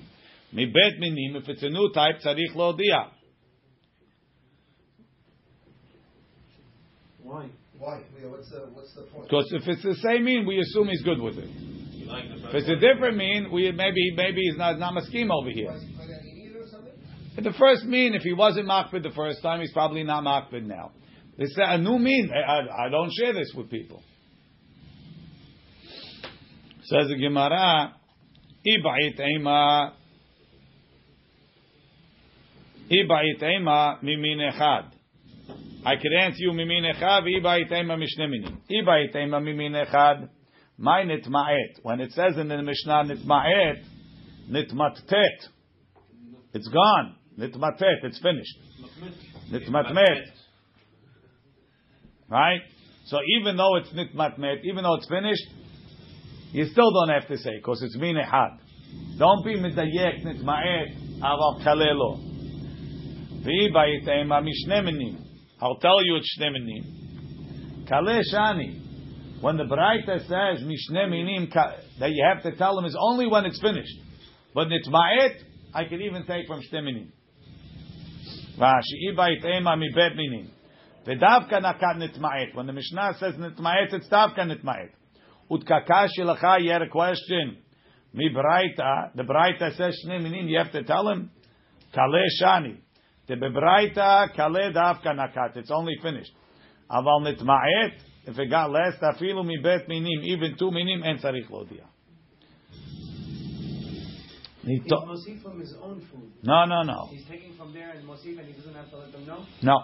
[0.51, 3.09] Mi bet minim, if it's a new type, tzarich lodia.
[7.21, 7.49] Why?
[7.77, 8.01] Why?
[8.23, 9.29] What's the what's the point?
[9.29, 11.49] Because if it's the same mean, we assume he's good with it.
[12.07, 15.71] Like If it's a different mean, we maybe maybe he's not not scheme over here.
[15.71, 15.75] here.
[15.75, 16.93] is he playing that idiot or something?
[17.35, 20.65] But the first mean, if he wasn't makbid the first time, he's probably not makbid
[20.65, 20.91] now.
[21.37, 22.31] It's a new mean.
[22.33, 24.03] I, I, I don't share this with people.
[26.83, 27.93] Says the Gemara,
[28.67, 29.93] Ibait ema,
[32.91, 34.91] Ibait ema mimin echad.
[35.85, 38.61] I could answer you mimin echad, Ibait ema mishne minim.
[38.69, 40.29] Ibait ema mimin echad,
[40.77, 41.83] my nitma'et.
[41.83, 43.83] When it says in the Mishnah nitma'et,
[44.49, 45.49] nitmattet.
[46.53, 47.15] It's gone.
[47.37, 48.03] Nitmatet.
[48.03, 48.57] It's finished.
[49.51, 50.25] Nitmatmet.
[52.29, 52.61] Right?
[53.05, 55.47] So even though it's nitmatmet, even though it's finished,
[56.51, 58.57] you still don't have to say because it's min ehad.
[59.17, 62.28] Don't be medayek nitmaet aval kalelo.
[65.61, 67.85] I'll tell you it's shne minim.
[67.87, 69.41] Kale shani.
[69.41, 73.27] When the Braita says mishne minim, ka- that you have to tell them is only
[73.27, 73.97] when it's finished.
[74.53, 75.35] But nitmaet,
[75.73, 77.13] I can even take from shne minim.
[78.57, 80.51] Rashi, ibayit ema mi bet minim.
[81.05, 82.55] V'davka nakat nitmaet.
[82.55, 84.89] When the Mishnah says nitmaet, it's davka nitmaet.
[85.49, 87.57] Utkakash yelacha, you had a question.
[88.13, 91.31] Mi braita, the braita says Shneminim, you have to tell him.
[91.93, 92.77] Kale shani.
[93.29, 95.55] The bebraita kale davka nakat.
[95.55, 96.31] It's only finished.
[96.89, 97.91] Aval nitmaet,
[98.25, 101.85] if it got less, tafilu mi bet minim, even two minim, en tzarich lodia.
[104.63, 106.31] He's Mosif from his own food.
[106.43, 107.07] No, no, no.
[107.11, 109.45] He's taking from there and Mosif and he doesn't have to let them know?
[109.61, 109.83] No.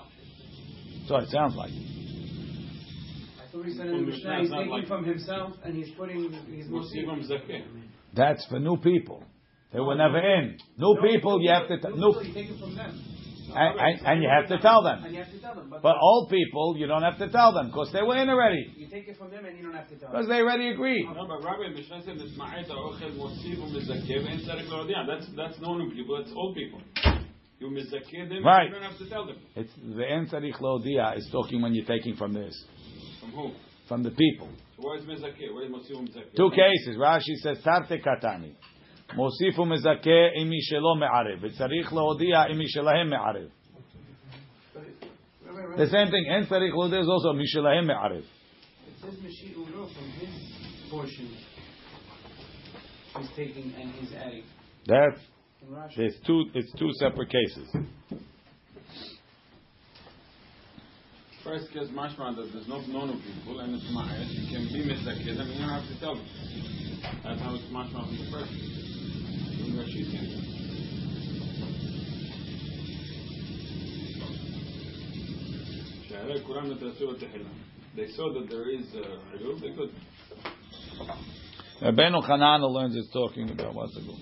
[0.99, 1.71] That's what it sounds like.
[1.71, 6.31] I thought he said in the Mishnah he's taking like- from himself and he's putting
[6.51, 7.63] his Mosif.
[8.13, 9.23] That's for new people.
[9.71, 10.57] They were never in.
[10.77, 13.14] New people, you have to t- new, people, you take it from them.
[13.55, 15.03] And, and, and you have to tell them.
[15.03, 15.69] And you have to tell them.
[15.69, 18.73] But, But old people, you don't have to tell them because they were in already.
[18.77, 20.21] you take it from them and you don't have to tell them.
[20.21, 21.05] Because they already agreed.
[21.05, 25.05] No, but Rabbi Mishnah said nitma'et ha'ochel mosivim mizakeh ve'en tzarich l'odia.
[25.07, 26.17] That's that's known people.
[26.17, 26.81] That's old people.
[27.59, 28.43] You mizakeh them.
[28.45, 28.67] Right.
[28.67, 29.37] You don't have to tell them.
[29.55, 32.53] It's the En Tzarich Lodia is talking when you're taking from this,
[33.21, 33.51] From who?
[33.87, 34.49] from the people.
[34.75, 35.53] So where is mizakeh?
[35.53, 36.35] Where is mosivim mizakeh?
[36.35, 36.97] Two cases.
[36.97, 38.55] Rashi says Tarte Katani.
[39.14, 43.48] מוסיף ומזכה עם מי שלא מערב, וצריך להודיע עם מי שלהם מערב.
[45.76, 48.22] The same thing, אין צריך להודיע is also מי שלהם מערב.
[48.22, 51.28] It says Mashiach Uno from his portion.
[53.18, 54.44] He's taking and he's adding.
[54.86, 55.20] That's,
[55.62, 55.96] In Rashi.
[55.96, 57.68] there's two, it's two separate cases.
[61.45, 64.83] First case mashma that there's not known of people and it's ma'ash, you can be
[64.83, 66.25] mistaken, I mean you don't have to tell them.
[67.23, 68.49] That's how it's mashma from the first.
[68.49, 70.45] From Rashi says.
[77.95, 79.93] They saw that there is a uh, they could.
[81.79, 84.17] Rabbeinu Hanana learns it's talking about what's the ago.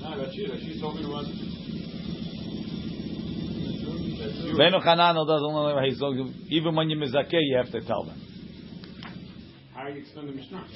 [0.00, 1.26] No, ah, Rashi, Rashi's talking about
[4.56, 6.02] Ben doesn't know he's
[6.50, 8.20] even when you mizakeh, you have to tell them.
[9.74, 10.66] How do you explain the Mishnah?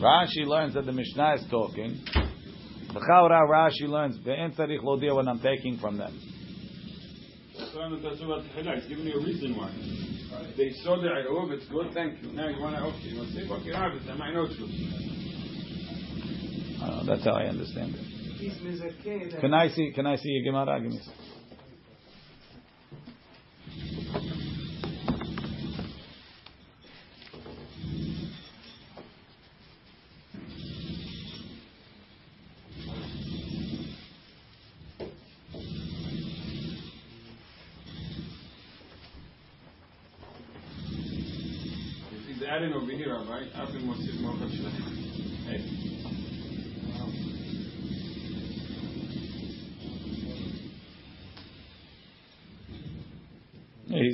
[0.00, 2.00] Rashi learns that the Mishnah is talking.
[3.08, 6.18] How Rashi learns ve'en tzarich lodia when I'm taking from them.
[7.52, 7.68] He's
[8.88, 9.70] giving you a reason why.
[10.56, 12.32] They saw the Eruv, it's good, thank you.
[12.32, 14.70] Now you want to, okay, you want to say, okay, Rav, it's a minor truth.
[16.82, 19.40] Uh, that's how I understand it.
[19.40, 20.80] Can I see, can I see your Gemara?
[20.80, 21.00] Give me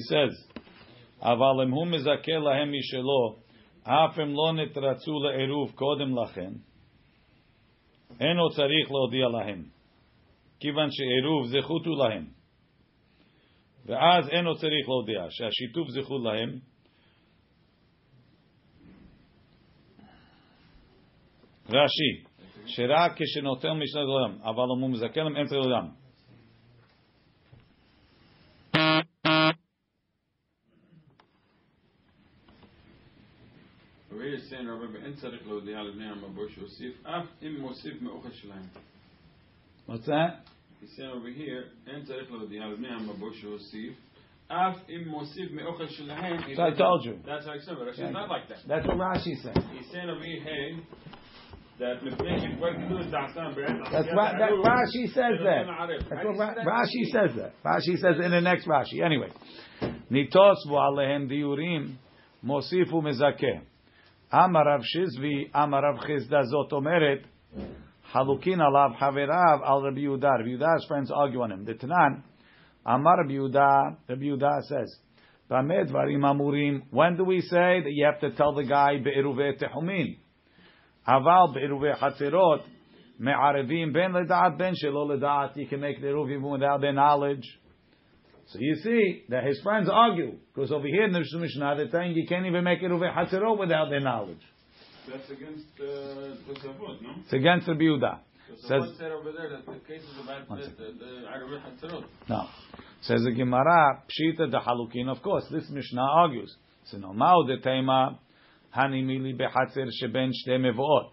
[0.09, 0.61] says,
[1.21, 3.37] אבל אם הוא מזכה להם משלו,
[3.83, 6.53] אף אם לא נתרצו לעירוב קודם לכן,
[8.21, 9.65] אינו צריך להודיע להם,
[10.61, 12.27] כיוון שעירוב זכות הוא להם.
[13.87, 16.59] ואז אינו צריך להודיע שהשיתוף זכות להם,
[21.69, 22.25] רש"י,
[22.67, 26.06] שרק כשנוטל משנה לעולם, אבל אם הוא מזכה להם אין צריך לעולם.
[34.36, 38.64] ויש saying רבי ואין צריך להודיע לבני המבוא שהוסיף אף אם מוסיף מאוכל שלהם.
[39.90, 40.32] What's that?
[40.82, 43.94] He's saying over here, אין צריך להודיע לבני המבוא שהוסיף
[44.48, 46.38] אף אם מוסיף מאוכל שלהם.
[46.40, 47.14] So I told you.
[47.26, 47.88] That's how I said it.
[47.88, 48.12] It's Yeah.
[48.12, 48.60] not like that.
[48.68, 49.58] That's what Rashi said.
[49.78, 50.68] He's saying over here, hey,
[51.80, 54.38] that מפני שכבר קיבלו את דעתם בעת That's עשיית right.
[54.38, 55.66] That העירוב, Rashi says זה that.
[55.66, 56.02] נותן ערב.
[56.02, 56.68] That's I what didn't Ra- say that.
[56.68, 57.52] Rashi says that.
[57.66, 58.98] Rashi says in the next Rashi.
[59.10, 59.32] Anyway,
[60.12, 61.88] נתוספו עליהם דיורים,
[62.44, 63.56] מוסיף ומזכה.
[64.34, 67.28] אמר רב שזבי, אמר רב חסדה, זאת אומרת,
[68.12, 70.30] חלוקין עליו חבריו על רבי יהודה.
[70.40, 71.66] רבי יהוda's friends argue on him.
[71.66, 72.14] דתנן,
[72.88, 73.78] אמר רבי יהודה,
[74.10, 75.12] רבי יהודה says,
[75.50, 76.82] במה דברים אמורים?
[76.94, 80.08] When do we say that you have to tell the guy בעירובי תחומין?
[81.08, 82.68] אבל בעירובי חצרות,
[83.20, 87.62] מערבים בין לדעת בין שלא לדעת, you can make the עירוב even without their knowledge.
[88.49, 92.17] So you see that his friends argue, because over here in the Mishnah they're saying
[92.17, 94.43] you can't even make it over Hatzerot without their knowledge.
[95.11, 97.15] That's against uh, Tosafot, no?
[97.25, 98.19] It's against Rabbi Yehuda.
[98.61, 100.93] Says, said over there that the case is about the, the,
[101.81, 102.49] the No.
[103.01, 106.55] Says the Gemara, Pshita the Halukin, of course, this Mishnah argues.
[106.85, 108.19] So no mao de tema,
[108.77, 111.11] Hanimili behatzer sheben shte.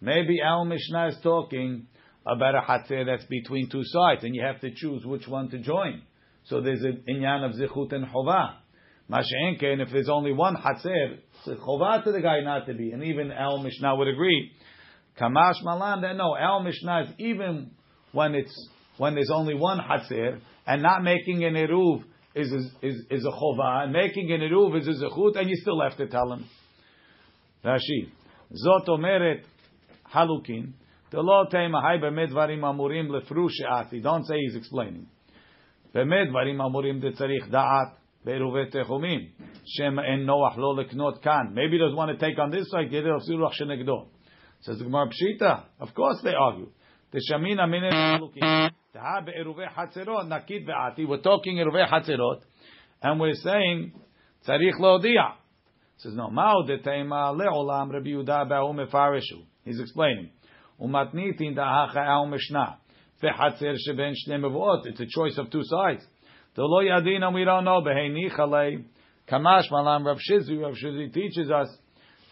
[0.00, 1.86] Maybe our Mishnah is talking
[2.26, 5.58] about a hatzer that's between two sides, and you have to choose which one to
[5.58, 6.02] join.
[6.44, 8.56] So there's an inyan of zichut and chova.
[9.08, 13.02] and if there's only one hatzer, it's chova to the guy not to be, and
[13.02, 14.52] even our Mishnah would agree.
[15.18, 17.70] Kamash malan, that no, our Mishnah is even
[18.12, 18.68] when it's
[18.98, 23.30] when there's only one hatzer and not making an eruv is is is, is a
[23.30, 26.44] chova and making an eruv is a zechut and you still have to tell him.
[27.64, 28.08] Rashi,
[28.52, 29.42] zot omeret
[30.14, 30.72] halukin.
[31.10, 34.00] Delo tema hay bemed dvarim amurim lefru she'ati.
[34.00, 35.06] Don't say he's explaining.
[35.94, 39.30] Amurim de tzarich da'at be'eruvet techumim.
[39.66, 41.52] Shem en noach lo leknot kan.
[41.54, 42.90] Maybe doesn't want to take on this side.
[42.90, 44.08] Shenegdo.
[44.60, 45.64] Says Gemara Pshita.
[45.80, 46.70] Of course they argue.
[47.12, 48.70] Teshamina minen halukin.
[48.92, 51.06] Taha be'eruve hatzerot nakid ve'ati.
[51.06, 52.40] We're talking eruve hatzerot,
[53.02, 53.92] and we're saying
[54.46, 55.34] tzarich lodia.
[55.98, 56.28] Says no.
[59.64, 60.30] He's explaining.
[63.24, 64.86] Ve'hatzer sheben shnei mevuot.
[64.86, 66.04] It's a choice of two sides.
[66.54, 67.80] The lo yadina we don't know.
[67.80, 68.84] Behei nichalei.
[69.28, 70.60] Kamash malam Rav Shizvi.
[70.60, 71.68] Rav Shizvi teaches us.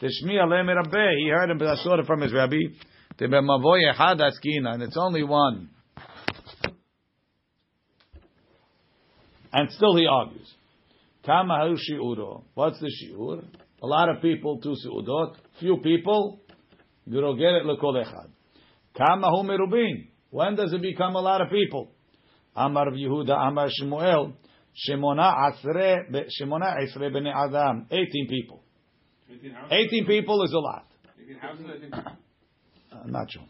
[0.01, 1.19] Tishmi alem Rabbe.
[1.19, 2.57] He heard him, but I saw it from his rabbi.
[3.19, 5.71] the Tebemavoy echad askina, and it's only one.
[9.53, 10.53] And still he argues.
[11.25, 12.43] Kama hu shiuro.
[12.55, 13.45] What's the shiur?
[13.83, 15.37] A lot of people, two seudot.
[15.61, 16.41] Few people,
[17.09, 18.31] gerogeret lekol echad.
[18.97, 20.12] Kama hu merubin.
[20.33, 21.91] When does it become a lot of people?
[22.57, 24.33] Amar Yehuda, Amar Shmuel,
[24.89, 27.87] Shemona asre, be- Shemona esre bnei Adam.
[27.91, 28.63] 18 people.
[29.71, 30.87] 18 people is a lot.
[31.23, 31.95] 18 houses, I think.
[31.95, 33.43] Uh, not sure.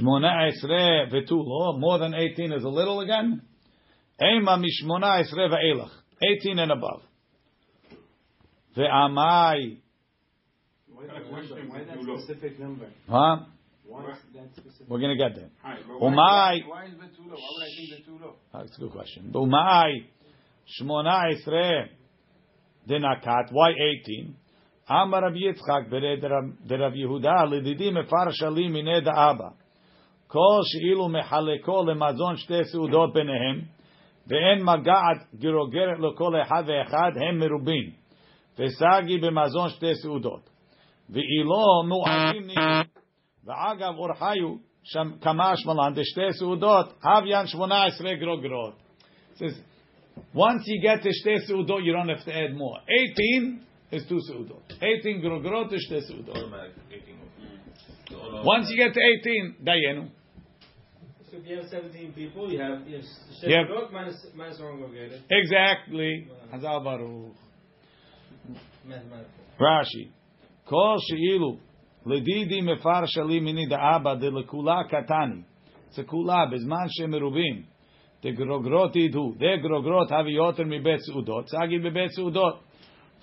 [0.00, 3.42] Shmona esre vetulo, more than 18 is a little again.
[4.20, 5.90] Ema mishmona esre ve'elach,
[6.40, 7.02] 18 and above.
[8.76, 9.78] Ve'amai,
[10.92, 11.72] Why that question number?
[11.72, 12.22] Why for that Tulo.
[12.24, 12.88] specific number?
[13.08, 13.36] huh?
[13.91, 14.89] Why is that specific?
[14.89, 15.49] We're going to get there.
[15.63, 16.15] Hi, but Umay.
[16.15, 17.31] why, why is Betulo?
[17.31, 18.33] Why would I think Betulo?
[18.53, 19.31] That's a good question.
[19.33, 20.05] Umai,
[20.81, 21.87] shmona esre
[22.87, 23.71] denakat, why
[24.05, 24.35] 18?
[24.89, 29.53] Amar Rav Yitzchak bered Rav Yehuda, lididi mefar shali mined Abba.
[30.27, 33.61] כל שאילו מחלקו למזון שתי סעודות ביניהם,
[34.27, 37.91] ואין מגעת גרוגרת לכל אחד ואחד, הם מרובים.
[38.59, 40.49] וסגי במזון שתי סעודות.
[41.09, 42.85] ואילו מועטים נהיים,
[43.45, 48.73] ואגב אור חיו, שם כמה שמלן, דשתי סעודות, הוויין שמונה עשרה גרוגרות.
[49.35, 49.61] says,
[50.35, 52.79] once you get to שתי סעודות, you don't have to add more.
[52.87, 53.59] 18
[53.91, 54.73] is two סעודות.
[54.81, 56.35] 18 גרוגרות is שתי סעודות.
[56.35, 57.17] Automatic 18.
[58.09, 60.07] So, uh, Once you get to 18, דיינו.
[61.29, 63.05] So if you have 17 people, you have you have
[63.43, 65.21] You have- Sheffield minus minus one congregated.
[65.29, 66.27] Exactly.
[66.53, 67.35] Hazal Baruch.
[68.85, 69.43] Mathematical.
[69.59, 70.05] Rashi.
[70.65, 71.57] Kol she'ilu
[72.05, 75.41] לדידי מפר שלי מיני דאבא דלכולה קטני.
[75.89, 77.63] It's a kula, בזמן שהם מרובים.
[78.21, 79.37] The grogrot idhu.
[79.37, 81.45] The grogrot have yoter mi bet seudot.
[81.45, 82.57] Tzagi be bet seudot.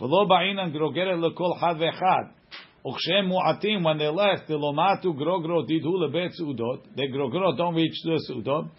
[0.01, 2.31] V'lo ba'inan grogeret lekol had ve'chad.
[2.87, 6.83] Ukshem mu'atim, when they left, the lomatu grogrot idhu lebet seudot.
[6.95, 8.71] The grogrot don't reach the seudot.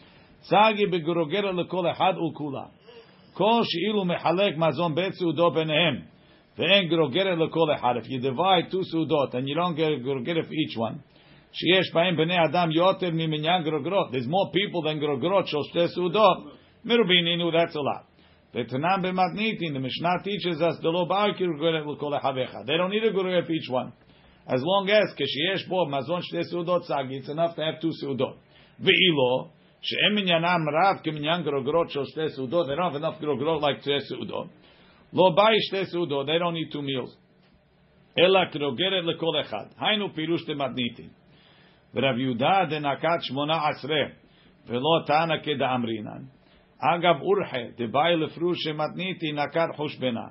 [0.50, 2.70] Tzagi be grogeret lekol echad ukula.
[3.36, 5.54] Kol she'ilu mechalek mazon bet seudot
[6.60, 6.90] benehem.
[6.90, 7.98] Ve'en grogeret lekol echad.
[7.98, 11.00] If you divide two seudot and you don't get a grogeret for each one,
[11.56, 14.12] שיש בהם בני אדם יותר ממניין גרוגרות.
[14.12, 16.38] There's more people than גרוגרות של שתי סעודות.
[16.86, 18.16] מרוביננו, that's a lot.
[18.56, 22.64] ותנם במתניתין, the Mishnah teaches us, דלא באו כגרוגרת לכל אחד ואחד.
[22.66, 23.92] They don't need a גרוגרת for each one.
[24.48, 28.36] As long as כשיש בו מזון שתי סעודות סגי, it's enough to have two סעודות.
[28.80, 29.50] ואילו,
[29.82, 34.00] שאין מניינם רב כמניין גרוגרות של שתי סעודות, they don't have enough גרוגרות like שתי
[34.10, 34.48] סעודות.
[35.14, 37.18] לא באי שתי סעודות, they don't need two meals.
[38.20, 39.66] אלא גרוגרת לכל אחד.
[39.80, 41.10] היינו פירוש דמתניתין.
[41.94, 44.04] ורב יהודה דנקת שמונה עשרה,
[44.68, 46.24] ולא תנא כדאמרינן.
[46.80, 50.28] אגב אורחה, דבאי לפרוש מתניתי נקת חושבנה.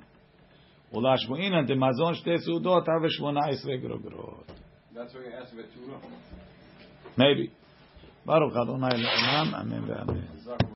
[0.92, 4.46] ולהשמועינן דמזון שתי סעודות, הווה שמונה עשרה גרוגרות.
[4.94, 7.18] That's why you asked about two.
[7.18, 7.50] Maybe.
[8.26, 10.20] ברוך אדוני לעולם, אמן ואמן.